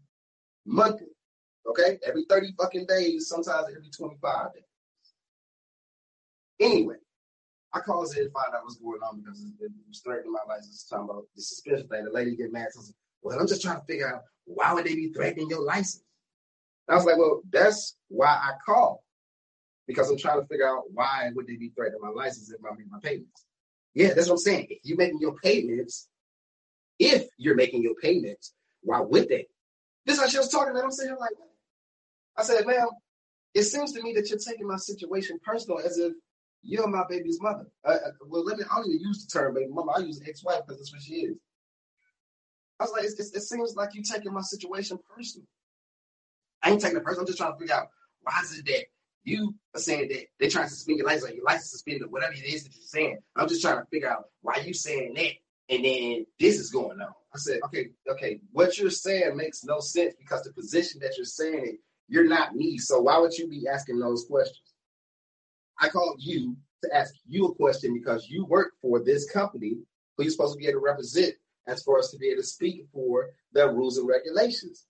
monthly. 0.66 1.08
Okay, 1.66 1.98
every 2.06 2.24
30 2.28 2.54
fucking 2.58 2.86
days, 2.86 3.28
sometimes 3.28 3.66
every 3.68 3.88
25 3.90 4.54
days. 4.54 4.62
Anyway, 6.60 6.96
I 7.72 7.80
called 7.80 8.08
in 8.16 8.24
to 8.24 8.30
find 8.30 8.54
out 8.54 8.64
what's 8.64 8.76
going 8.76 9.00
on 9.00 9.20
because 9.20 9.44
it 9.60 9.70
was 9.88 10.00
threatening 10.00 10.32
my 10.32 10.54
license. 10.54 10.84
Talking 10.84 11.08
about 11.08 11.24
the 11.34 11.42
suspicion 11.42 11.88
thing. 11.88 12.04
The 12.04 12.10
lady 12.10 12.36
get 12.36 12.52
mad. 12.52 12.72
Says, 12.72 12.92
"Well, 13.22 13.38
I'm 13.38 13.46
just 13.46 13.62
trying 13.62 13.80
to 13.80 13.86
figure 13.86 14.14
out 14.14 14.22
why 14.44 14.72
would 14.72 14.84
they 14.84 14.94
be 14.94 15.12
threatening 15.12 15.48
your 15.48 15.62
license." 15.62 16.04
I 16.88 16.96
was 16.96 17.04
like, 17.04 17.16
"Well, 17.16 17.42
that's 17.50 17.96
why 18.08 18.28
I 18.28 18.52
called 18.64 18.98
because 19.86 20.10
I'm 20.10 20.18
trying 20.18 20.40
to 20.40 20.46
figure 20.46 20.68
out 20.68 20.84
why 20.92 21.30
would 21.34 21.46
they 21.46 21.56
be 21.56 21.70
threatening 21.70 22.00
my 22.02 22.10
license 22.10 22.50
if 22.50 22.60
I 22.64 22.74
make 22.76 22.90
my 22.90 22.98
payments." 23.02 23.44
Yeah, 23.94 24.14
that's 24.14 24.28
what 24.28 24.34
I'm 24.34 24.38
saying. 24.38 24.66
If 24.70 24.78
you're 24.84 24.96
making 24.96 25.20
your 25.20 25.34
payments, 25.42 26.08
if 26.98 27.26
you're 27.36 27.54
making 27.54 27.82
your 27.82 27.94
payments, 27.96 28.54
why 28.82 29.00
would 29.00 29.28
they? 29.28 29.46
This 30.06 30.16
is 30.16 30.22
how 30.22 30.28
she 30.28 30.38
was 30.38 30.48
talking, 30.48 30.74
and 30.74 30.82
I'm 30.82 30.90
saying 30.90 31.16
like, 31.20 31.32
I 32.36 32.42
said, 32.42 32.66
ma'am, 32.66 32.88
it 33.54 33.64
seems 33.64 33.92
to 33.92 34.02
me 34.02 34.14
that 34.14 34.28
you're 34.30 34.38
taking 34.38 34.66
my 34.66 34.76
situation 34.76 35.38
personal 35.44 35.78
as 35.78 35.98
if 35.98 36.12
you're 36.62 36.86
my 36.86 37.04
baby's 37.08 37.40
mother. 37.40 37.66
Uh, 37.84 37.90
uh, 37.90 38.10
well, 38.26 38.44
let 38.44 38.56
me, 38.56 38.64
I 38.70 38.76
don't 38.76 38.88
even 38.88 39.00
use 39.00 39.24
the 39.24 39.38
term 39.38 39.54
baby 39.54 39.70
mama. 39.70 39.92
I 39.96 40.00
use 40.00 40.20
ex-wife 40.26 40.60
because 40.66 40.78
that's 40.80 40.92
what 40.92 41.02
she 41.02 41.14
is. 41.14 41.36
I 42.80 42.84
was 42.84 42.92
like, 42.92 43.04
it, 43.04 43.12
it 43.18 43.42
seems 43.42 43.74
like 43.76 43.90
you're 43.94 44.04
taking 44.04 44.32
my 44.32 44.40
situation 44.40 44.98
personal. 45.14 45.46
I 46.62 46.70
ain't 46.70 46.80
taking 46.80 46.96
it 46.96 47.04
personal. 47.04 47.22
I'm 47.22 47.26
just 47.26 47.38
trying 47.38 47.52
to 47.52 47.58
figure 47.58 47.74
out 47.74 47.88
why 48.22 48.40
is 48.42 48.58
it 48.58 48.66
that 48.66 48.84
you 49.24 49.54
are 49.74 49.80
saying 49.80 50.08
that 50.08 50.26
they're 50.38 50.50
trying 50.50 50.64
to 50.64 50.70
suspend 50.70 50.98
your 50.98 51.06
license, 51.06 51.24
like 51.24 51.36
your 51.36 51.44
license 51.44 51.70
suspended, 51.70 52.10
whatever 52.10 52.32
it 52.32 52.44
is 52.44 52.64
that 52.64 52.74
you're 52.74 52.82
saying. 52.84 53.18
I'm 53.36 53.48
just 53.48 53.62
trying 53.62 53.78
to 53.78 53.86
figure 53.86 54.10
out 54.10 54.26
why 54.40 54.56
you 54.64 54.74
saying 54.74 55.14
that, 55.14 55.32
and 55.68 55.84
then 55.84 56.26
this 56.38 56.58
is 56.58 56.70
going 56.70 57.00
on. 57.00 57.12
I 57.34 57.38
said, 57.38 57.60
okay, 57.66 57.90
okay, 58.08 58.40
what 58.52 58.78
you're 58.78 58.90
saying 58.90 59.36
makes 59.36 59.64
no 59.64 59.80
sense 59.80 60.14
because 60.18 60.42
the 60.42 60.52
position 60.52 61.00
that 61.02 61.16
you're 61.16 61.24
saying 61.24 61.62
it, 61.64 61.76
you're 62.08 62.28
not 62.28 62.54
me. 62.54 62.78
So 62.78 63.00
why 63.00 63.18
would 63.18 63.32
you 63.32 63.48
be 63.48 63.66
asking 63.68 63.98
those 63.98 64.26
questions? 64.28 64.74
I 65.80 65.88
called 65.88 66.16
you 66.18 66.56
to 66.84 66.94
ask 66.94 67.14
you 67.26 67.46
a 67.46 67.54
question 67.54 67.94
because 67.94 68.28
you 68.28 68.44
work 68.44 68.72
for 68.82 69.02
this 69.02 69.30
company 69.30 69.78
who 70.16 70.24
you're 70.24 70.30
supposed 70.30 70.54
to 70.54 70.58
be 70.58 70.66
able 70.66 70.80
to 70.80 70.84
represent 70.84 71.34
as 71.66 71.82
far 71.82 71.98
as 71.98 72.10
to 72.10 72.18
be 72.18 72.28
able 72.28 72.42
to 72.42 72.46
speak 72.46 72.86
for 72.92 73.30
the 73.52 73.68
rules 73.70 73.98
and 73.98 74.08
regulations. 74.08 74.86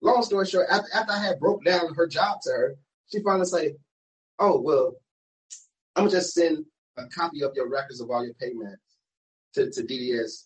Long 0.00 0.22
story 0.22 0.46
short, 0.46 0.68
after, 0.70 0.88
after 0.94 1.12
I 1.12 1.18
had 1.18 1.40
broke 1.40 1.64
down 1.64 1.94
her 1.94 2.06
job 2.06 2.40
to 2.42 2.50
her, 2.50 2.76
she 3.10 3.20
finally 3.22 3.46
said, 3.46 3.76
"Oh 4.38 4.60
well, 4.60 4.94
I'm 5.96 6.04
gonna 6.04 6.10
just 6.10 6.34
send 6.34 6.64
a 6.96 7.06
copy 7.06 7.42
of 7.42 7.52
your 7.54 7.68
records 7.68 8.00
of 8.00 8.10
all 8.10 8.24
your 8.24 8.34
payments 8.34 8.96
to, 9.54 9.70
to 9.70 9.82
DDS, 9.82 10.44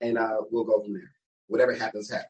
and 0.00 0.18
uh, 0.18 0.38
we'll 0.50 0.64
go 0.64 0.82
from 0.82 0.92
there. 0.92 1.12
Whatever 1.46 1.72
happens, 1.74 2.10
happens." 2.10 2.28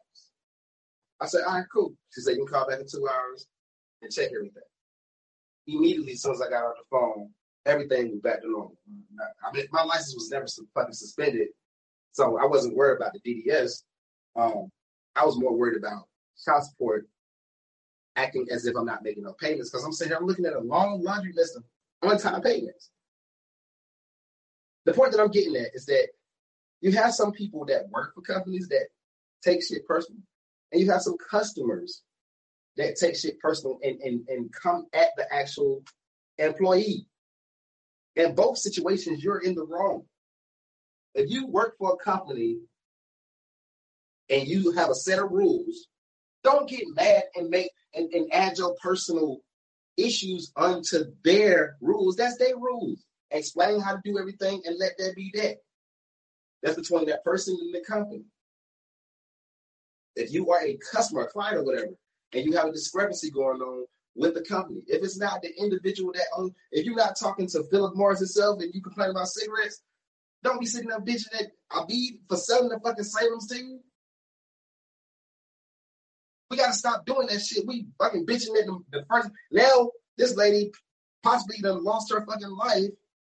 I 1.21 1.27
said, 1.27 1.43
"All 1.43 1.55
right, 1.55 1.67
cool." 1.73 1.95
She 2.11 2.21
said, 2.21 2.37
"You 2.37 2.45
can 2.45 2.55
call 2.55 2.69
back 2.69 2.81
in 2.81 2.87
two 2.87 3.09
hours 3.09 3.47
and 4.03 4.13
check 4.13 4.31
everything." 4.33 4.63
Immediately, 5.67 6.13
as 6.13 6.23
soon 6.23 6.35
as 6.35 6.43
I 6.43 6.51
got 6.51 6.65
off 6.65 6.75
the 6.77 6.85
phone, 6.91 7.31
everything 7.67 8.13
was 8.13 8.21
back 8.21 8.43
to 8.43 8.51
normal. 8.51 8.77
I 9.21 9.57
mean, 9.57 9.67
my 9.73 9.83
license 9.83 10.15
was 10.15 10.31
never 10.31 10.47
fucking 10.75 10.95
suspended, 10.95 11.49
so 12.13 12.39
I 12.39 12.47
wasn't 12.47 12.77
worried 12.77 12.97
about 12.97 13.13
the 13.15 13.21
DDS. 13.21 13.83
Um, 14.37 14.71
I 15.17 15.25
was 15.25 15.39
more 15.39 15.57
worried 15.57 15.77
about 15.77 16.07
child 16.45 16.64
support 16.64 17.09
acting 18.16 18.47
as 18.51 18.66
if 18.66 18.77
I'm 18.77 18.87
not 18.87 19.03
making 19.03 19.25
no 19.25 19.33
payments 19.33 19.71
because 19.71 19.85
I'm 19.85 19.92
sitting 19.92 20.11
here, 20.11 20.18
I'm 20.18 20.27
looking 20.27 20.45
at 20.45 20.53
a 20.53 20.61
long 20.61 21.03
laundry 21.03 21.33
list 21.35 21.57
of 21.57 21.64
on-time 22.03 22.42
payments. 22.42 22.90
The 24.85 24.92
point 24.92 25.12
that 25.12 25.21
I'm 25.21 25.31
getting 25.31 25.57
at 25.57 25.75
is 25.75 25.87
that 25.87 26.09
you 26.81 26.92
have 26.92 27.14
some 27.14 27.33
people 27.33 27.64
that 27.66 27.88
work 27.90 28.14
for 28.14 28.21
companies 28.23 28.68
that 28.68 28.88
take 29.42 29.62
shit 29.62 29.87
personal, 29.87 30.21
and 30.73 30.81
you 30.81 30.90
have 30.90 31.03
some 31.03 31.16
customers 31.31 32.03
that 32.77 32.97
take 32.97 33.16
shit 33.16 33.38
personal 33.38 33.79
and, 33.83 34.01
and, 34.01 34.29
and 34.29 34.53
come 34.53 34.87
at 34.92 35.09
the 35.16 35.33
actual 35.33 35.83
employee. 36.38 37.07
In 38.16 38.35
both 38.35 38.59
situations, 38.59 39.23
you're 39.23 39.38
in 39.38 39.55
the 39.55 39.64
wrong. 39.64 40.05
If 41.14 41.31
you 41.31 41.47
work 41.47 41.77
for 41.79 41.95
a 41.95 42.05
company 42.05 42.59
and 44.29 44.49
you 44.49 44.73
have 44.73 44.90
a 44.90 44.95
set 44.95 45.18
of 45.18 45.31
rules 45.31 45.88
don't 46.45 46.69
get 46.69 46.85
mad 46.95 47.25
and 47.35 47.51
make 47.51 47.71
and, 47.95 48.13
and 48.13 48.33
add 48.33 48.59
your 48.59 48.75
personal 48.83 49.39
issues 49.97 50.53
onto 50.57 51.05
their 51.25 51.77
rules. 51.81 52.17
That's 52.17 52.39
their 52.39 52.57
rules. 52.57 53.05
Explain 53.31 53.81
how 53.81 53.93
to 53.93 54.01
do 54.05 54.19
everything 54.19 54.63
and 54.65 54.79
let 54.79 54.93
that 54.99 55.15
be 55.17 55.31
that. 55.35 55.57
That's 56.63 56.77
between 56.77 57.07
that 57.07 57.25
person 57.25 57.57
and 57.61 57.75
the 57.75 57.81
company. 57.81 58.25
If 60.15 60.33
you 60.33 60.51
are 60.51 60.63
a 60.63 60.79
customer, 60.93 61.23
a 61.23 61.29
client, 61.29 61.57
or 61.57 61.65
whatever, 61.65 61.95
and 62.33 62.45
you 62.45 62.53
have 62.53 62.67
a 62.67 62.73
discrepancy 62.73 63.31
going 63.31 63.61
on 63.61 63.87
with 64.15 64.35
the 64.35 64.43
company, 64.43 64.83
if 64.87 65.03
it's 65.03 65.19
not 65.19 65.43
the 65.43 65.51
individual 65.59 66.13
that 66.13 66.27
own, 66.37 66.55
if 66.71 66.85
you're 66.85 66.95
not 66.95 67.19
talking 67.19 67.49
to 67.49 67.65
Philip 67.71 67.97
Morris 67.97 68.21
himself 68.21 68.61
and 68.61 68.73
you 68.75 68.83
complain 68.83 69.11
about 69.11 69.29
cigarettes, 69.29 69.83
don't 70.43 70.61
be 70.61 70.67
sitting 70.67 70.89
there 70.89 71.01
bitching 71.01 71.31
that 71.33 71.47
I 71.71 71.85
be 71.89 72.19
for 72.29 72.37
selling 72.37 72.69
the 72.69 72.81
fucking 72.81 73.05
Salem's 73.05 73.47
to 73.49 73.57
you. 73.57 73.81
We 76.53 76.59
gotta 76.59 76.75
stop 76.75 77.07
doing 77.07 77.29
that 77.29 77.41
shit. 77.41 77.67
We 77.67 77.87
fucking 77.99 78.27
bitching 78.27 78.55
at 78.61 78.67
the, 78.67 78.79
the 78.91 79.07
first. 79.11 79.31
Now 79.51 79.91
this 80.19 80.37
lady 80.37 80.71
possibly 81.23 81.57
done 81.62 81.83
lost 81.83 82.12
her 82.12 82.27
fucking 82.27 82.51
life, 82.51 82.91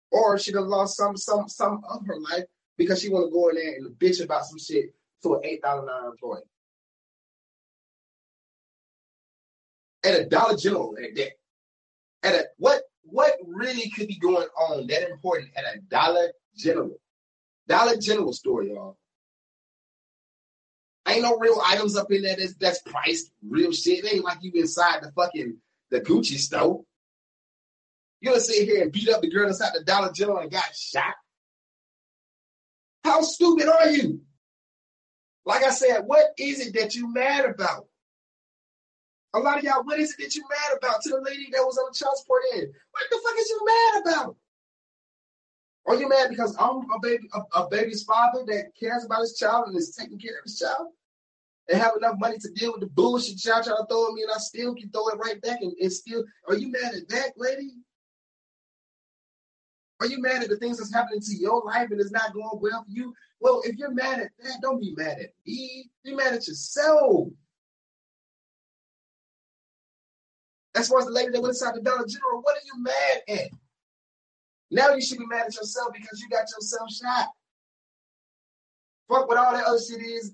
or 0.09 0.39
she 0.39 0.51
done 0.51 0.67
lost 0.67 0.97
some 0.97 1.15
some 1.15 1.47
some 1.47 1.83
of 1.87 2.03
her 2.07 2.19
life 2.19 2.45
because 2.75 3.03
she 3.03 3.09
want 3.09 3.27
to 3.27 3.31
go 3.31 3.49
in 3.49 3.55
there 3.55 3.75
and 3.75 3.99
bitch 3.99 4.23
about 4.23 4.47
some 4.47 4.57
shit 4.57 4.95
to 5.21 5.35
an 5.35 5.41
eight 5.43 5.61
dollar 5.61 5.87
employee. 6.07 6.41
At 10.03 10.19
a 10.19 10.25
Dollar 10.25 10.57
General 10.57 10.95
at 10.97 11.15
that. 11.15 11.31
At 12.23 12.33
a 12.33 12.45
what 12.57 12.81
what 13.03 13.33
really 13.45 13.91
could 13.91 14.07
be 14.07 14.17
going 14.17 14.47
on 14.57 14.87
that 14.87 15.07
important 15.07 15.51
at 15.55 15.65
a 15.65 15.77
Dollar 15.81 16.31
General? 16.57 16.97
Dollar 17.67 17.95
General 17.97 18.33
store, 18.33 18.63
y'all. 18.63 18.97
Ain't 21.07 21.21
no 21.21 21.37
real 21.37 21.61
items 21.65 21.97
up 21.97 22.11
in 22.11 22.21
there 22.21 22.35
that's, 22.37 22.55
that's 22.55 22.81
priced 22.81 23.31
real 23.47 23.71
shit. 23.71 24.05
It 24.05 24.13
ain't 24.13 24.23
like 24.23 24.37
you 24.41 24.51
inside 24.55 25.03
the 25.03 25.11
fucking 25.11 25.57
the 25.91 25.99
Gucci 25.99 26.37
store. 26.37 26.83
You 28.21 28.29
gonna 28.29 28.39
sit 28.39 28.65
here 28.65 28.81
and 28.81 28.91
beat 28.91 29.09
up 29.09 29.21
the 29.21 29.29
girl 29.29 29.47
inside 29.47 29.73
the 29.73 29.83
Dollar 29.83 30.11
General 30.13 30.39
and 30.39 30.51
got 30.51 30.75
shot? 30.75 31.15
How 33.03 33.21
stupid 33.21 33.67
are 33.67 33.89
you? 33.89 34.21
Like 35.45 35.65
I 35.65 35.71
said, 35.71 36.03
what 36.05 36.27
is 36.37 36.65
it 36.65 36.73
that 36.75 36.95
you 36.95 37.13
mad 37.13 37.45
about? 37.45 37.87
A 39.33 39.39
lot 39.39 39.57
of 39.57 39.63
y'all, 39.63 39.83
what 39.83 39.99
is 39.99 40.11
it 40.11 40.23
that 40.23 40.35
you 40.35 40.43
mad 40.49 40.77
about 40.77 41.01
to 41.01 41.09
the 41.09 41.21
lady 41.21 41.49
that 41.51 41.63
was 41.65 41.77
on 41.77 41.89
the 41.91 41.97
child 41.97 42.17
support 42.17 42.43
end? 42.53 42.67
What 42.91 43.03
the 43.09 43.19
fuck 43.21 43.39
is 43.39 43.49
you 43.49 43.65
mad 43.65 44.01
about? 44.01 44.35
Are 45.85 45.95
you 45.95 46.07
mad 46.07 46.29
because 46.29 46.55
I'm 46.59 46.89
a 46.91 46.99
baby, 47.01 47.29
a, 47.33 47.59
a, 47.59 47.69
baby's 47.69 48.03
father 48.03 48.43
that 48.47 48.71
cares 48.79 49.03
about 49.03 49.21
his 49.21 49.37
child 49.37 49.67
and 49.67 49.77
is 49.77 49.95
taking 49.95 50.17
care 50.17 50.37
of 50.37 50.43
his 50.45 50.57
child, 50.57 50.87
and 51.69 51.81
have 51.81 51.97
enough 51.97 52.15
money 52.19 52.37
to 52.37 52.49
deal 52.51 52.71
with 52.71 52.81
the 52.81 52.87
bullshit 52.87 53.43
y'all 53.43 53.61
trying 53.63 53.77
to 53.77 53.85
throw 53.89 54.07
at 54.07 54.13
me, 54.13 54.23
and 54.23 54.31
I 54.31 54.37
still 54.37 54.75
can 54.75 54.89
throw 54.89 55.09
it 55.09 55.17
right 55.17 55.41
back 55.41 55.61
and, 55.61 55.73
and 55.79 55.91
still? 55.91 56.23
Are 56.47 56.55
you 56.55 56.71
mad 56.71 56.93
at 56.95 57.09
that, 57.09 57.33
lady? 57.35 57.71
Are 59.99 60.07
you 60.07 60.21
mad 60.21 60.43
at 60.43 60.49
the 60.49 60.57
things 60.57 60.77
that's 60.77 60.93
happening 60.93 61.21
to 61.21 61.35
your 61.35 61.63
life 61.65 61.89
and 61.91 61.99
it's 61.99 62.11
not 62.11 62.33
going 62.33 62.59
well 62.59 62.83
for 62.83 62.91
you? 62.91 63.13
Well, 63.39 63.61
if 63.63 63.77
you're 63.77 63.93
mad 63.93 64.19
at 64.19 64.31
that, 64.43 64.59
don't 64.61 64.81
be 64.81 64.93
mad 64.97 65.19
at 65.19 65.29
me. 65.45 65.89
Be 66.03 66.13
mad 66.13 66.33
at 66.33 66.47
yourself. 66.47 67.29
As 70.75 70.89
far 70.89 70.99
as 70.99 71.05
the 71.05 71.11
lady 71.11 71.31
that 71.31 71.41
went 71.41 71.51
inside 71.51 71.75
the 71.75 71.81
Dollar 71.81 72.05
General, 72.05 72.41
what 72.41 72.57
are 72.57 72.65
you 72.65 72.83
mad 72.83 73.21
at? 73.29 73.49
Now 74.73 74.93
you 74.93 75.01
should 75.01 75.19
be 75.19 75.25
mad 75.25 75.45
at 75.47 75.55
yourself 75.55 75.93
because 75.93 76.19
you 76.19 76.29
got 76.29 76.45
yourself 76.49 76.91
shot. 76.91 77.27
Fuck 79.09 79.27
what 79.27 79.37
all 79.37 79.53
that 79.53 79.65
other 79.65 79.79
shit 79.79 80.01
is. 80.01 80.33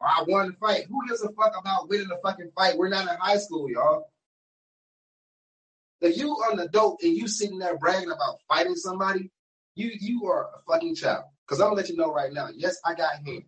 I 0.00 0.24
won 0.26 0.48
the 0.48 0.52
fight. 0.54 0.86
Who 0.88 1.06
gives 1.06 1.22
a 1.22 1.28
fuck 1.32 1.54
about 1.58 1.88
winning 1.88 2.08
the 2.08 2.18
fucking 2.22 2.52
fight? 2.56 2.78
We're 2.78 2.88
not 2.88 3.02
in 3.02 3.18
high 3.18 3.36
school, 3.36 3.70
y'all. 3.70 4.10
If 6.00 6.16
you 6.16 6.36
are 6.38 6.52
an 6.52 6.60
adult 6.60 7.00
and 7.02 7.14
you 7.14 7.28
sitting 7.28 7.58
there 7.58 7.76
bragging 7.76 8.10
about 8.10 8.38
fighting 8.48 8.76
somebody, 8.76 9.30
you 9.74 9.90
you 10.00 10.24
are 10.26 10.44
a 10.44 10.72
fucking 10.72 10.94
child. 10.94 11.24
Because 11.46 11.60
I'm 11.60 11.66
gonna 11.66 11.76
let 11.76 11.88
you 11.88 11.96
know 11.96 12.12
right 12.12 12.32
now. 12.32 12.48
Yes, 12.54 12.78
I 12.84 12.94
got 12.94 13.16
hands. 13.26 13.44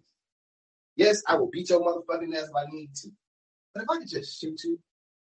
Yes, 0.97 1.23
I 1.27 1.37
will 1.37 1.49
beat 1.51 1.71
your 1.71 1.81
motherfucking 1.81 2.35
ass 2.37 2.49
if 2.49 2.57
I 2.57 2.71
need 2.71 2.95
to. 2.97 3.09
But 3.73 3.85
if 3.85 3.91
I 3.91 3.99
could 3.99 4.09
just 4.09 4.39
shoot 4.39 4.61
you 4.65 4.79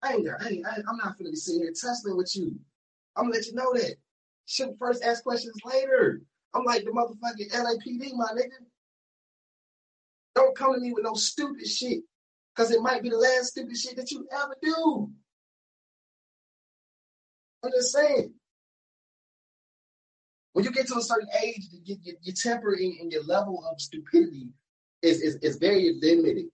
I 0.01 0.13
ain't, 0.13 0.27
I 0.27 0.47
ain't, 0.47 0.65
I 0.65 0.75
I'm 0.89 0.97
not 0.97 1.17
gonna 1.17 1.29
be 1.29 1.35
sitting 1.35 1.61
here 1.61 1.71
tussling 1.71 2.17
with 2.17 2.35
you. 2.35 2.55
I'm 3.15 3.25
gonna 3.25 3.35
let 3.35 3.45
you 3.45 3.53
know 3.53 3.73
that. 3.73 3.95
Should 4.51 4.75
first 4.77 5.01
ask 5.01 5.23
questions 5.23 5.55
later. 5.63 6.21
I'm 6.53 6.65
like 6.65 6.83
the 6.83 6.91
motherfucking 6.91 7.51
LAPD, 7.51 8.13
my 8.15 8.27
nigga. 8.35 8.49
Don't 10.35 10.57
come 10.57 10.73
to 10.73 10.79
me 10.81 10.91
with 10.91 11.05
no 11.05 11.13
stupid 11.13 11.65
shit. 11.65 12.01
Cause 12.57 12.69
it 12.69 12.81
might 12.81 13.01
be 13.01 13.09
the 13.09 13.17
last 13.17 13.51
stupid 13.51 13.77
shit 13.77 13.95
that 13.95 14.11
you 14.11 14.27
ever 14.29 14.57
do. 14.61 15.09
I'm 17.63 17.71
just 17.71 17.93
saying. 17.93 18.33
When 20.51 20.65
you 20.65 20.71
get 20.71 20.87
to 20.87 20.97
a 20.97 21.01
certain 21.01 21.29
age, 21.41 21.69
your, 21.85 21.97
your, 22.03 22.15
your 22.21 22.35
temper 22.35 22.73
and, 22.73 23.09
your 23.09 23.23
level 23.23 23.63
of 23.71 23.79
stupidity 23.79 24.49
is, 25.01 25.21
is, 25.21 25.35
is 25.37 25.55
very 25.55 25.97
limited. 26.01 26.47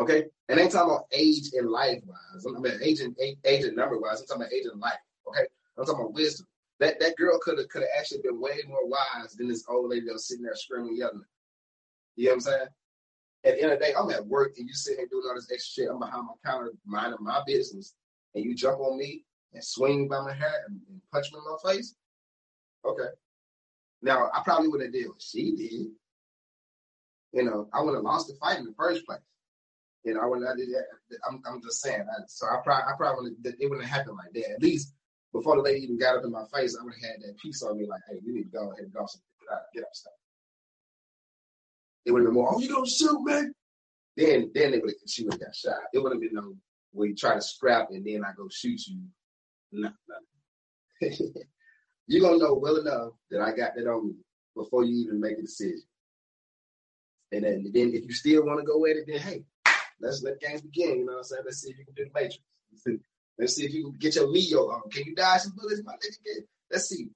Okay? 0.00 0.24
And 0.48 0.58
I 0.58 0.64
ain't 0.64 0.72
talking 0.72 0.90
about 0.90 1.04
age 1.12 1.50
and 1.52 1.70
life 1.70 2.00
wise. 2.04 2.44
I 2.44 2.58
mean 2.58 2.80
age 2.82 2.98
and 2.98 3.14
age 3.44 3.64
and 3.64 3.76
number 3.76 3.96
wise. 3.96 4.20
I'm 4.20 4.26
talking 4.26 4.42
about 4.42 4.52
age 4.52 4.64
and 4.72 4.80
life. 4.80 4.98
Okay? 5.28 5.46
I'm 5.80 5.86
talking 5.86 6.02
about 6.02 6.14
wisdom. 6.14 6.46
That 6.78 7.00
that 7.00 7.16
girl 7.16 7.38
could 7.42 7.58
have 7.58 7.68
could 7.68 7.82
have 7.82 7.90
actually 7.98 8.20
been 8.22 8.40
way 8.40 8.58
more 8.68 8.86
wise 8.86 9.34
than 9.34 9.48
this 9.48 9.64
old 9.68 9.90
lady 9.90 10.06
that 10.06 10.12
was 10.12 10.28
sitting 10.28 10.44
there 10.44 10.54
screaming, 10.54 10.96
yelling. 10.96 11.22
You 12.16 12.26
know 12.26 12.30
what 12.30 12.34
I'm 12.34 12.40
saying? 12.40 12.66
At 13.44 13.54
the 13.54 13.62
end 13.62 13.72
of 13.72 13.78
the 13.78 13.86
day, 13.86 13.94
I'm 13.98 14.10
at 14.10 14.26
work 14.26 14.52
and 14.58 14.68
you 14.68 14.74
sit 14.74 14.98
here 14.98 15.06
doing 15.10 15.24
all 15.26 15.34
this 15.34 15.50
extra 15.52 15.84
shit. 15.84 15.90
I'm 15.90 15.98
behind 15.98 16.26
my 16.26 16.50
counter 16.50 16.72
minding 16.84 17.18
my 17.20 17.40
business, 17.46 17.94
and 18.34 18.44
you 18.44 18.54
jump 18.54 18.80
on 18.80 18.98
me 18.98 19.24
and 19.54 19.64
swing 19.64 20.08
by 20.08 20.20
my 20.22 20.32
hair 20.32 20.64
and, 20.68 20.80
and 20.88 21.00
punch 21.12 21.32
me 21.32 21.38
in 21.38 21.44
my 21.44 21.72
face. 21.72 21.94
Okay. 22.84 23.08
Now 24.02 24.30
I 24.34 24.42
probably 24.44 24.68
would 24.68 24.82
have 24.82 24.92
did 24.92 25.08
what 25.08 25.20
she 25.20 25.54
did. 25.56 25.86
You 27.32 27.44
know, 27.44 27.68
I 27.72 27.80
would 27.80 27.94
have 27.94 28.02
lost 28.02 28.28
the 28.28 28.34
fight 28.34 28.58
in 28.58 28.66
the 28.66 28.74
first 28.76 29.06
place. 29.06 29.20
You 30.04 30.14
know, 30.14 30.20
I 30.20 30.26
would 30.26 30.40
not 30.40 30.56
did. 30.56 30.68
I'm, 31.28 31.42
I'm 31.46 31.62
just 31.62 31.80
saying. 31.80 32.00
I, 32.00 32.22
so 32.26 32.46
I 32.46 32.56
probably, 32.64 32.84
I 32.84 32.96
probably 32.96 33.30
it 33.44 33.68
wouldn't 33.68 33.86
have 33.86 33.98
happened 33.98 34.16
like 34.16 34.32
that. 34.32 34.54
At 34.54 34.62
least 34.62 34.94
before 35.32 35.56
the 35.56 35.62
lady 35.62 35.84
even 35.84 35.98
got 35.98 36.16
up 36.16 36.24
in 36.24 36.32
my 36.32 36.44
face, 36.52 36.76
I 36.76 36.84
would 36.84 36.94
have 36.94 37.02
had 37.02 37.22
that 37.22 37.38
piece 37.38 37.62
on 37.62 37.78
me, 37.78 37.86
like, 37.86 38.00
"Hey, 38.08 38.20
you 38.22 38.34
need 38.34 38.44
to 38.44 38.58
go 38.58 38.72
ahead 38.72 38.84
and 38.84 38.92
go 38.92 39.06
get 39.74 39.84
up, 39.84 39.94
stuff." 39.94 40.12
It 42.04 42.12
would 42.12 42.20
have 42.20 42.26
been 42.26 42.34
more, 42.34 42.54
"Oh, 42.54 42.58
you 42.58 42.68
gonna 42.68 42.86
shoot 42.86 43.20
me?" 43.22 43.52
Then, 44.16 44.50
then 44.54 44.72
they 44.72 44.78
would 44.78 44.94
she 45.06 45.24
would 45.24 45.34
have 45.34 45.40
got 45.40 45.54
shot. 45.54 45.80
It 45.92 45.98
would 45.98 46.12
have 46.12 46.20
been 46.20 46.34
no 46.34 46.56
where 46.92 47.08
you 47.08 47.14
try 47.14 47.34
to 47.34 47.40
scrap 47.40 47.90
and 47.90 48.04
then 48.04 48.24
I 48.24 48.32
go 48.36 48.48
shoot 48.50 48.86
you. 48.86 49.02
No, 49.72 49.92
no. 50.08 51.08
You're 52.06 52.20
gonna 52.20 52.38
know 52.38 52.54
well 52.54 52.76
enough 52.76 53.12
that 53.30 53.40
I 53.40 53.54
got 53.54 53.76
that 53.76 53.86
on 53.86 54.08
me 54.08 54.14
before 54.56 54.84
you 54.84 55.04
even 55.04 55.20
make 55.20 55.38
a 55.38 55.42
decision. 55.42 55.82
And 57.32 57.44
then, 57.44 57.70
then 57.72 57.94
if 57.94 58.04
you 58.04 58.12
still 58.12 58.44
want 58.44 58.58
to 58.58 58.66
go 58.66 58.84
at 58.86 58.96
it, 58.96 59.04
then 59.06 59.20
hey, 59.20 59.44
let's 60.00 60.22
let 60.22 60.40
games 60.40 60.62
begin. 60.62 60.98
You 60.98 61.06
know 61.06 61.12
what 61.12 61.18
I'm 61.18 61.24
saying? 61.24 61.42
Let's 61.44 61.62
see 61.62 61.70
if 61.70 61.78
you 61.78 61.84
can 61.84 61.94
do 61.94 62.04
the 62.04 62.10
matrix. 62.12 62.40
Let's 63.38 63.56
see 63.56 63.64
if 63.64 63.72
you 63.72 63.84
can 63.90 63.98
get 63.98 64.16
your 64.16 64.30
Neo 64.30 64.68
on. 64.70 64.90
Can 64.90 65.04
you 65.06 65.14
dodge 65.14 65.42
some 65.42 65.54
bullets, 65.56 65.82
my 65.84 65.94
nigga? 65.94 66.42
Let's 66.70 66.88
see. 66.88 67.08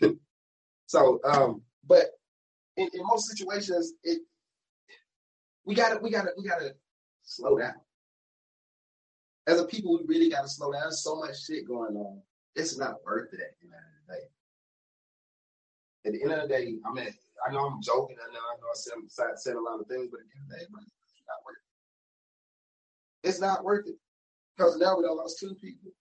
so, 0.86 1.20
um, 1.24 1.62
but 1.86 2.06
in, 2.76 2.88
in 2.92 3.06
most 3.06 3.28
situations, 3.28 3.92
it 4.02 4.20
we 5.64 5.74
gotta 5.74 5.98
we 6.00 6.10
gotta 6.10 6.30
we 6.38 6.48
gotta 6.48 6.74
slow 7.22 7.58
down. 7.58 7.74
As 9.46 9.60
a 9.60 9.64
people, 9.64 9.98
we 9.98 10.14
really 10.14 10.30
gotta 10.30 10.48
slow 10.48 10.72
down. 10.72 10.82
There's 10.82 11.02
so 11.02 11.16
much 11.16 11.44
shit 11.44 11.66
going 11.66 11.96
on. 11.96 12.22
It's 12.54 12.78
not 12.78 13.04
worth 13.04 13.32
it 13.34 13.40
at 13.40 13.54
the 13.60 13.66
end 13.66 13.74
of 13.74 14.06
the 14.06 14.14
day. 14.14 14.22
At 16.06 16.12
the 16.12 16.22
end 16.22 16.32
of 16.32 16.48
the 16.48 16.54
day, 16.54 16.78
I 16.86 16.92
mean, 16.92 17.14
I 17.46 17.52
know 17.52 17.66
I'm 17.66 17.82
joking. 17.82 18.16
I 18.18 18.32
know 18.32 18.40
I 18.40 18.56
know 18.60 18.68
I 18.68 18.74
said, 19.08 19.26
said 19.36 19.56
a 19.56 19.60
lot 19.60 19.80
of 19.80 19.86
things, 19.86 20.08
but 20.10 20.20
at 20.20 20.26
the 20.26 20.38
end 20.38 20.44
of 20.44 20.50
the 20.50 20.56
day, 20.56 20.62
it's 20.62 21.22
not 21.26 21.44
worth 21.44 21.56
it. 23.22 23.28
It's 23.28 23.40
not 23.40 23.64
worth 23.64 23.86
it. 23.88 23.96
Because 24.56 24.76
now 24.76 24.96
we 24.96 25.02
done 25.02 25.16
lost 25.16 25.38
two 25.38 25.54
people. 25.54 25.92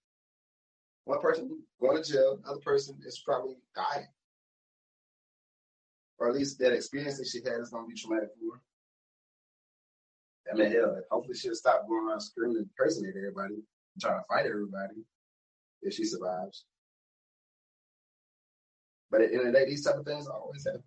One 1.05 1.19
person 1.19 1.49
going 1.81 2.01
to 2.01 2.11
jail, 2.11 2.37
the 2.41 2.49
other 2.49 2.61
person 2.61 2.97
is 3.05 3.21
probably 3.23 3.57
dying. 3.75 4.07
Or 6.17 6.29
at 6.29 6.35
least 6.35 6.57
that 6.59 6.73
experience 6.73 7.17
that 7.17 7.27
she 7.27 7.39
had 7.43 7.59
is 7.59 7.69
going 7.69 7.85
to 7.85 7.93
be 7.93 7.99
traumatic 7.99 8.29
for 8.39 8.55
her. 8.55 8.61
I 10.51 10.55
mean, 10.55 10.71
hell, 10.71 11.01
hopefully 11.11 11.35
she'll 11.35 11.55
stop 11.55 11.87
going 11.87 12.07
around 12.07 12.21
screaming 12.21 12.57
and 12.57 12.69
cursing 12.79 13.05
at 13.05 13.17
everybody, 13.17 13.55
trying 13.99 14.19
to 14.19 14.25
fight 14.27 14.45
everybody 14.45 15.03
if 15.81 15.93
she 15.93 16.05
survives. 16.05 16.65
But 19.11 19.21
at 19.21 19.29
the 19.29 19.37
end 19.37 19.47
of 19.47 19.53
the 19.53 19.59
day, 19.59 19.65
these 19.65 19.83
type 19.83 19.95
of 19.95 20.05
things 20.05 20.27
always 20.27 20.65
happen. 20.65 20.83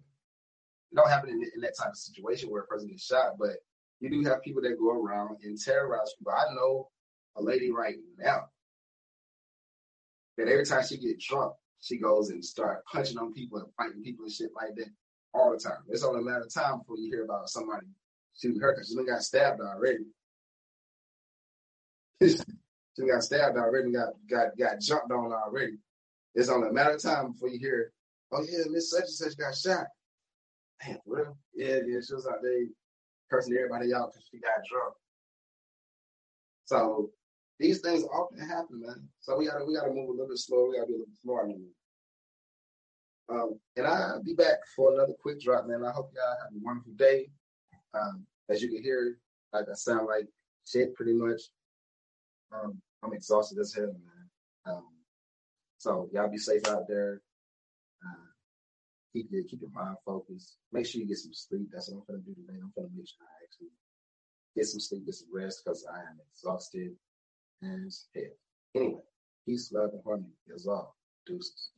It 0.93 0.97
don't 0.97 1.11
happen 1.11 1.31
in, 1.31 1.43
in 1.55 1.61
that 1.61 1.77
type 1.79 1.91
of 1.91 1.97
situation 1.97 2.51
where 2.51 2.63
a 2.63 2.67
person 2.67 2.89
gets 2.89 3.05
shot, 3.05 3.33
but 3.39 3.57
you 4.01 4.11
do 4.11 4.23
have 4.29 4.43
people 4.43 4.63
that 4.63 4.79
go 4.79 4.91
around 4.91 5.39
and 5.43 5.61
terrorize 5.61 6.15
people. 6.19 6.33
I 6.33 6.55
know 6.55 6.89
a 7.37 7.43
lady 7.43 7.71
right 7.71 7.97
now 8.19 8.49
that 10.37 10.49
every 10.49 10.65
time 10.65 10.85
she 10.87 10.97
get 10.97 11.21
drunk, 11.21 11.53
she 11.81 11.99
goes 11.99 12.31
and 12.31 12.45
start 12.45 12.85
punching 12.91 13.19
on 13.19 13.33
people 13.33 13.59
and 13.59 13.69
fighting 13.77 14.03
people 14.03 14.25
and 14.25 14.33
shit 14.33 14.51
like 14.55 14.75
that 14.77 14.89
all 15.35 15.53
the 15.53 15.59
time. 15.59 15.79
It's 15.89 16.05
only 16.05 16.21
a 16.21 16.25
matter 16.25 16.43
of 16.43 16.53
time 16.53 16.79
before 16.79 16.97
you 16.97 17.11
hear 17.11 17.25
about 17.25 17.49
somebody 17.49 17.87
shooting 18.37 18.61
her 18.61 18.73
because 18.73 18.89
she 18.89 19.05
got 19.05 19.23
stabbed 19.23 19.61
already. 19.61 20.05
she 22.23 23.07
got 23.07 23.23
stabbed 23.23 23.57
already, 23.57 23.93
got 23.93 24.11
got 24.29 24.57
got 24.57 24.81
jumped 24.81 25.13
on 25.13 25.33
already. 25.33 25.79
It's 26.35 26.49
only 26.49 26.69
a 26.69 26.73
matter 26.73 26.95
of 26.95 27.03
time 27.03 27.33
before 27.33 27.49
you 27.49 27.59
hear, 27.59 27.93
oh 28.33 28.43
yeah, 28.43 28.65
Miss 28.71 28.91
Such 28.91 29.03
and 29.03 29.11
Such 29.11 29.37
got 29.37 29.57
shot. 29.57 29.87
Damn, 30.85 30.99
real? 31.07 31.37
Yeah, 31.55 31.79
yeah, 31.87 31.99
she 32.07 32.15
was 32.15 32.27
out 32.27 32.43
there 32.43 32.65
cursing 33.31 33.55
everybody 33.57 33.93
out 33.93 34.13
because 34.13 34.29
she 34.31 34.39
got 34.39 34.65
drunk. 34.69 34.95
So 36.65 37.11
these 37.59 37.81
things 37.81 38.05
often 38.05 38.39
happen, 38.39 38.81
man. 38.81 39.09
So 39.21 39.37
we 39.37 39.47
gotta 39.47 39.65
we 39.65 39.75
gotta 39.75 39.93
move 39.93 40.09
a 40.09 40.13
little 40.13 40.29
bit 40.29 40.39
slower. 40.39 40.69
We 40.69 40.77
gotta 40.77 40.87
be 40.87 40.95
a 40.95 40.99
little 40.99 41.07
bit 41.07 41.21
smarter. 41.23 41.55
Um, 43.31 43.61
and 43.77 43.87
I'll 43.87 44.23
be 44.23 44.35
back 44.35 44.59
for 44.75 44.95
another 44.95 45.13
quick 45.21 45.41
drop, 45.41 45.67
man. 45.67 45.85
I 45.85 45.93
hope 45.93 46.11
y'all 46.15 46.37
have 46.43 46.53
a 46.53 46.65
wonderful 46.65 46.93
day. 46.97 47.29
Um, 47.93 48.25
as 48.49 48.63
you 48.63 48.69
can 48.69 48.83
hear, 48.83 49.19
I 49.53 49.61
sound 49.75 50.07
like 50.07 50.27
shit 50.67 50.95
pretty 50.95 51.13
much. 51.13 51.43
Um, 52.53 52.81
I'm 53.03 53.13
exhausted 53.13 53.59
as 53.59 53.75
hell, 53.75 53.87
man. 53.87 54.31
Um, 54.67 54.87
so 55.77 56.09
y'all 56.13 56.31
be 56.31 56.39
safe 56.39 56.67
out 56.69 56.89
there. 56.89 57.21
Uh, 58.03 58.31
keep 59.13 59.31
your 59.31 59.45
keep 59.45 59.61
your 59.61 59.71
mind 59.71 59.97
focused. 60.07 60.57
Make 60.73 60.87
sure 60.87 61.01
you 61.01 61.09
get 61.09 61.19
some 61.19 61.35
sleep. 61.35 61.69
That's 61.73 61.91
what 61.91 61.99
I'm 61.99 62.05
gonna 62.09 62.23
do 62.25 62.35
today. 62.35 62.59
I'm 62.63 62.73
gonna 62.75 62.89
make 62.97 63.09
sure 63.09 63.27
I 63.27 63.45
actually 63.45 63.69
get 64.57 64.67
some 64.67 64.81
sleep, 64.81 65.05
get 65.05 65.15
some 65.15 65.29
rest, 65.33 65.63
because 65.65 65.85
I 65.93 65.99
am 65.99 66.19
exhausted 66.33 66.93
as 67.63 68.07
hell. 68.15 68.25
Anyway, 68.75 69.01
peace, 69.47 69.73
love, 69.73 69.91
and 69.93 70.03
harmony 70.05 70.29
is 70.55 70.67
all. 70.67 70.97
Deuces. 71.27 71.71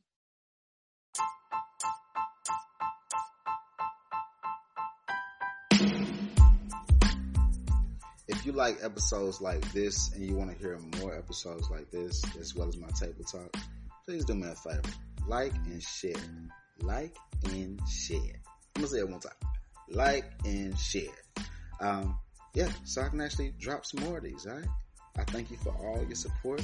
If 8.27 8.45
you 8.45 8.53
like 8.53 8.77
episodes 8.81 9.41
like 9.41 9.61
this 9.73 10.13
and 10.13 10.25
you 10.25 10.35
want 10.35 10.51
to 10.51 10.57
hear 10.57 10.79
more 10.99 11.15
episodes 11.15 11.69
like 11.69 11.91
this, 11.91 12.23
as 12.39 12.55
well 12.55 12.69
as 12.69 12.77
my 12.77 12.87
table 12.99 13.23
talk, 13.23 13.55
please 14.05 14.25
do 14.25 14.33
me 14.33 14.47
a 14.47 14.55
favor. 14.55 14.81
Like 15.27 15.53
and 15.65 15.83
share. 15.83 16.13
Like 16.81 17.15
and 17.45 17.79
share. 17.87 18.17
I'm 18.75 18.81
gonna 18.81 18.87
say 18.87 18.99
it 18.99 19.09
one 19.09 19.19
time. 19.19 19.33
Like 19.89 20.31
and 20.45 20.77
share. 20.79 21.09
Um, 21.81 22.17
yeah, 22.53 22.69
so 22.85 23.01
I 23.01 23.09
can 23.09 23.21
actually 23.21 23.53
drop 23.59 23.85
some 23.85 24.03
more 24.05 24.17
of 24.17 24.23
these, 24.23 24.47
alright? 24.47 24.65
I 25.17 25.23
thank 25.25 25.51
you 25.51 25.57
for 25.57 25.69
all 25.71 26.03
your 26.03 26.15
support. 26.15 26.61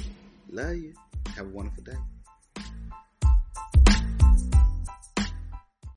Love 0.50 0.76
you. 0.76 0.94
Have 1.36 1.46
a 1.46 1.50
wonderful 1.50 1.84
day. 1.84 1.98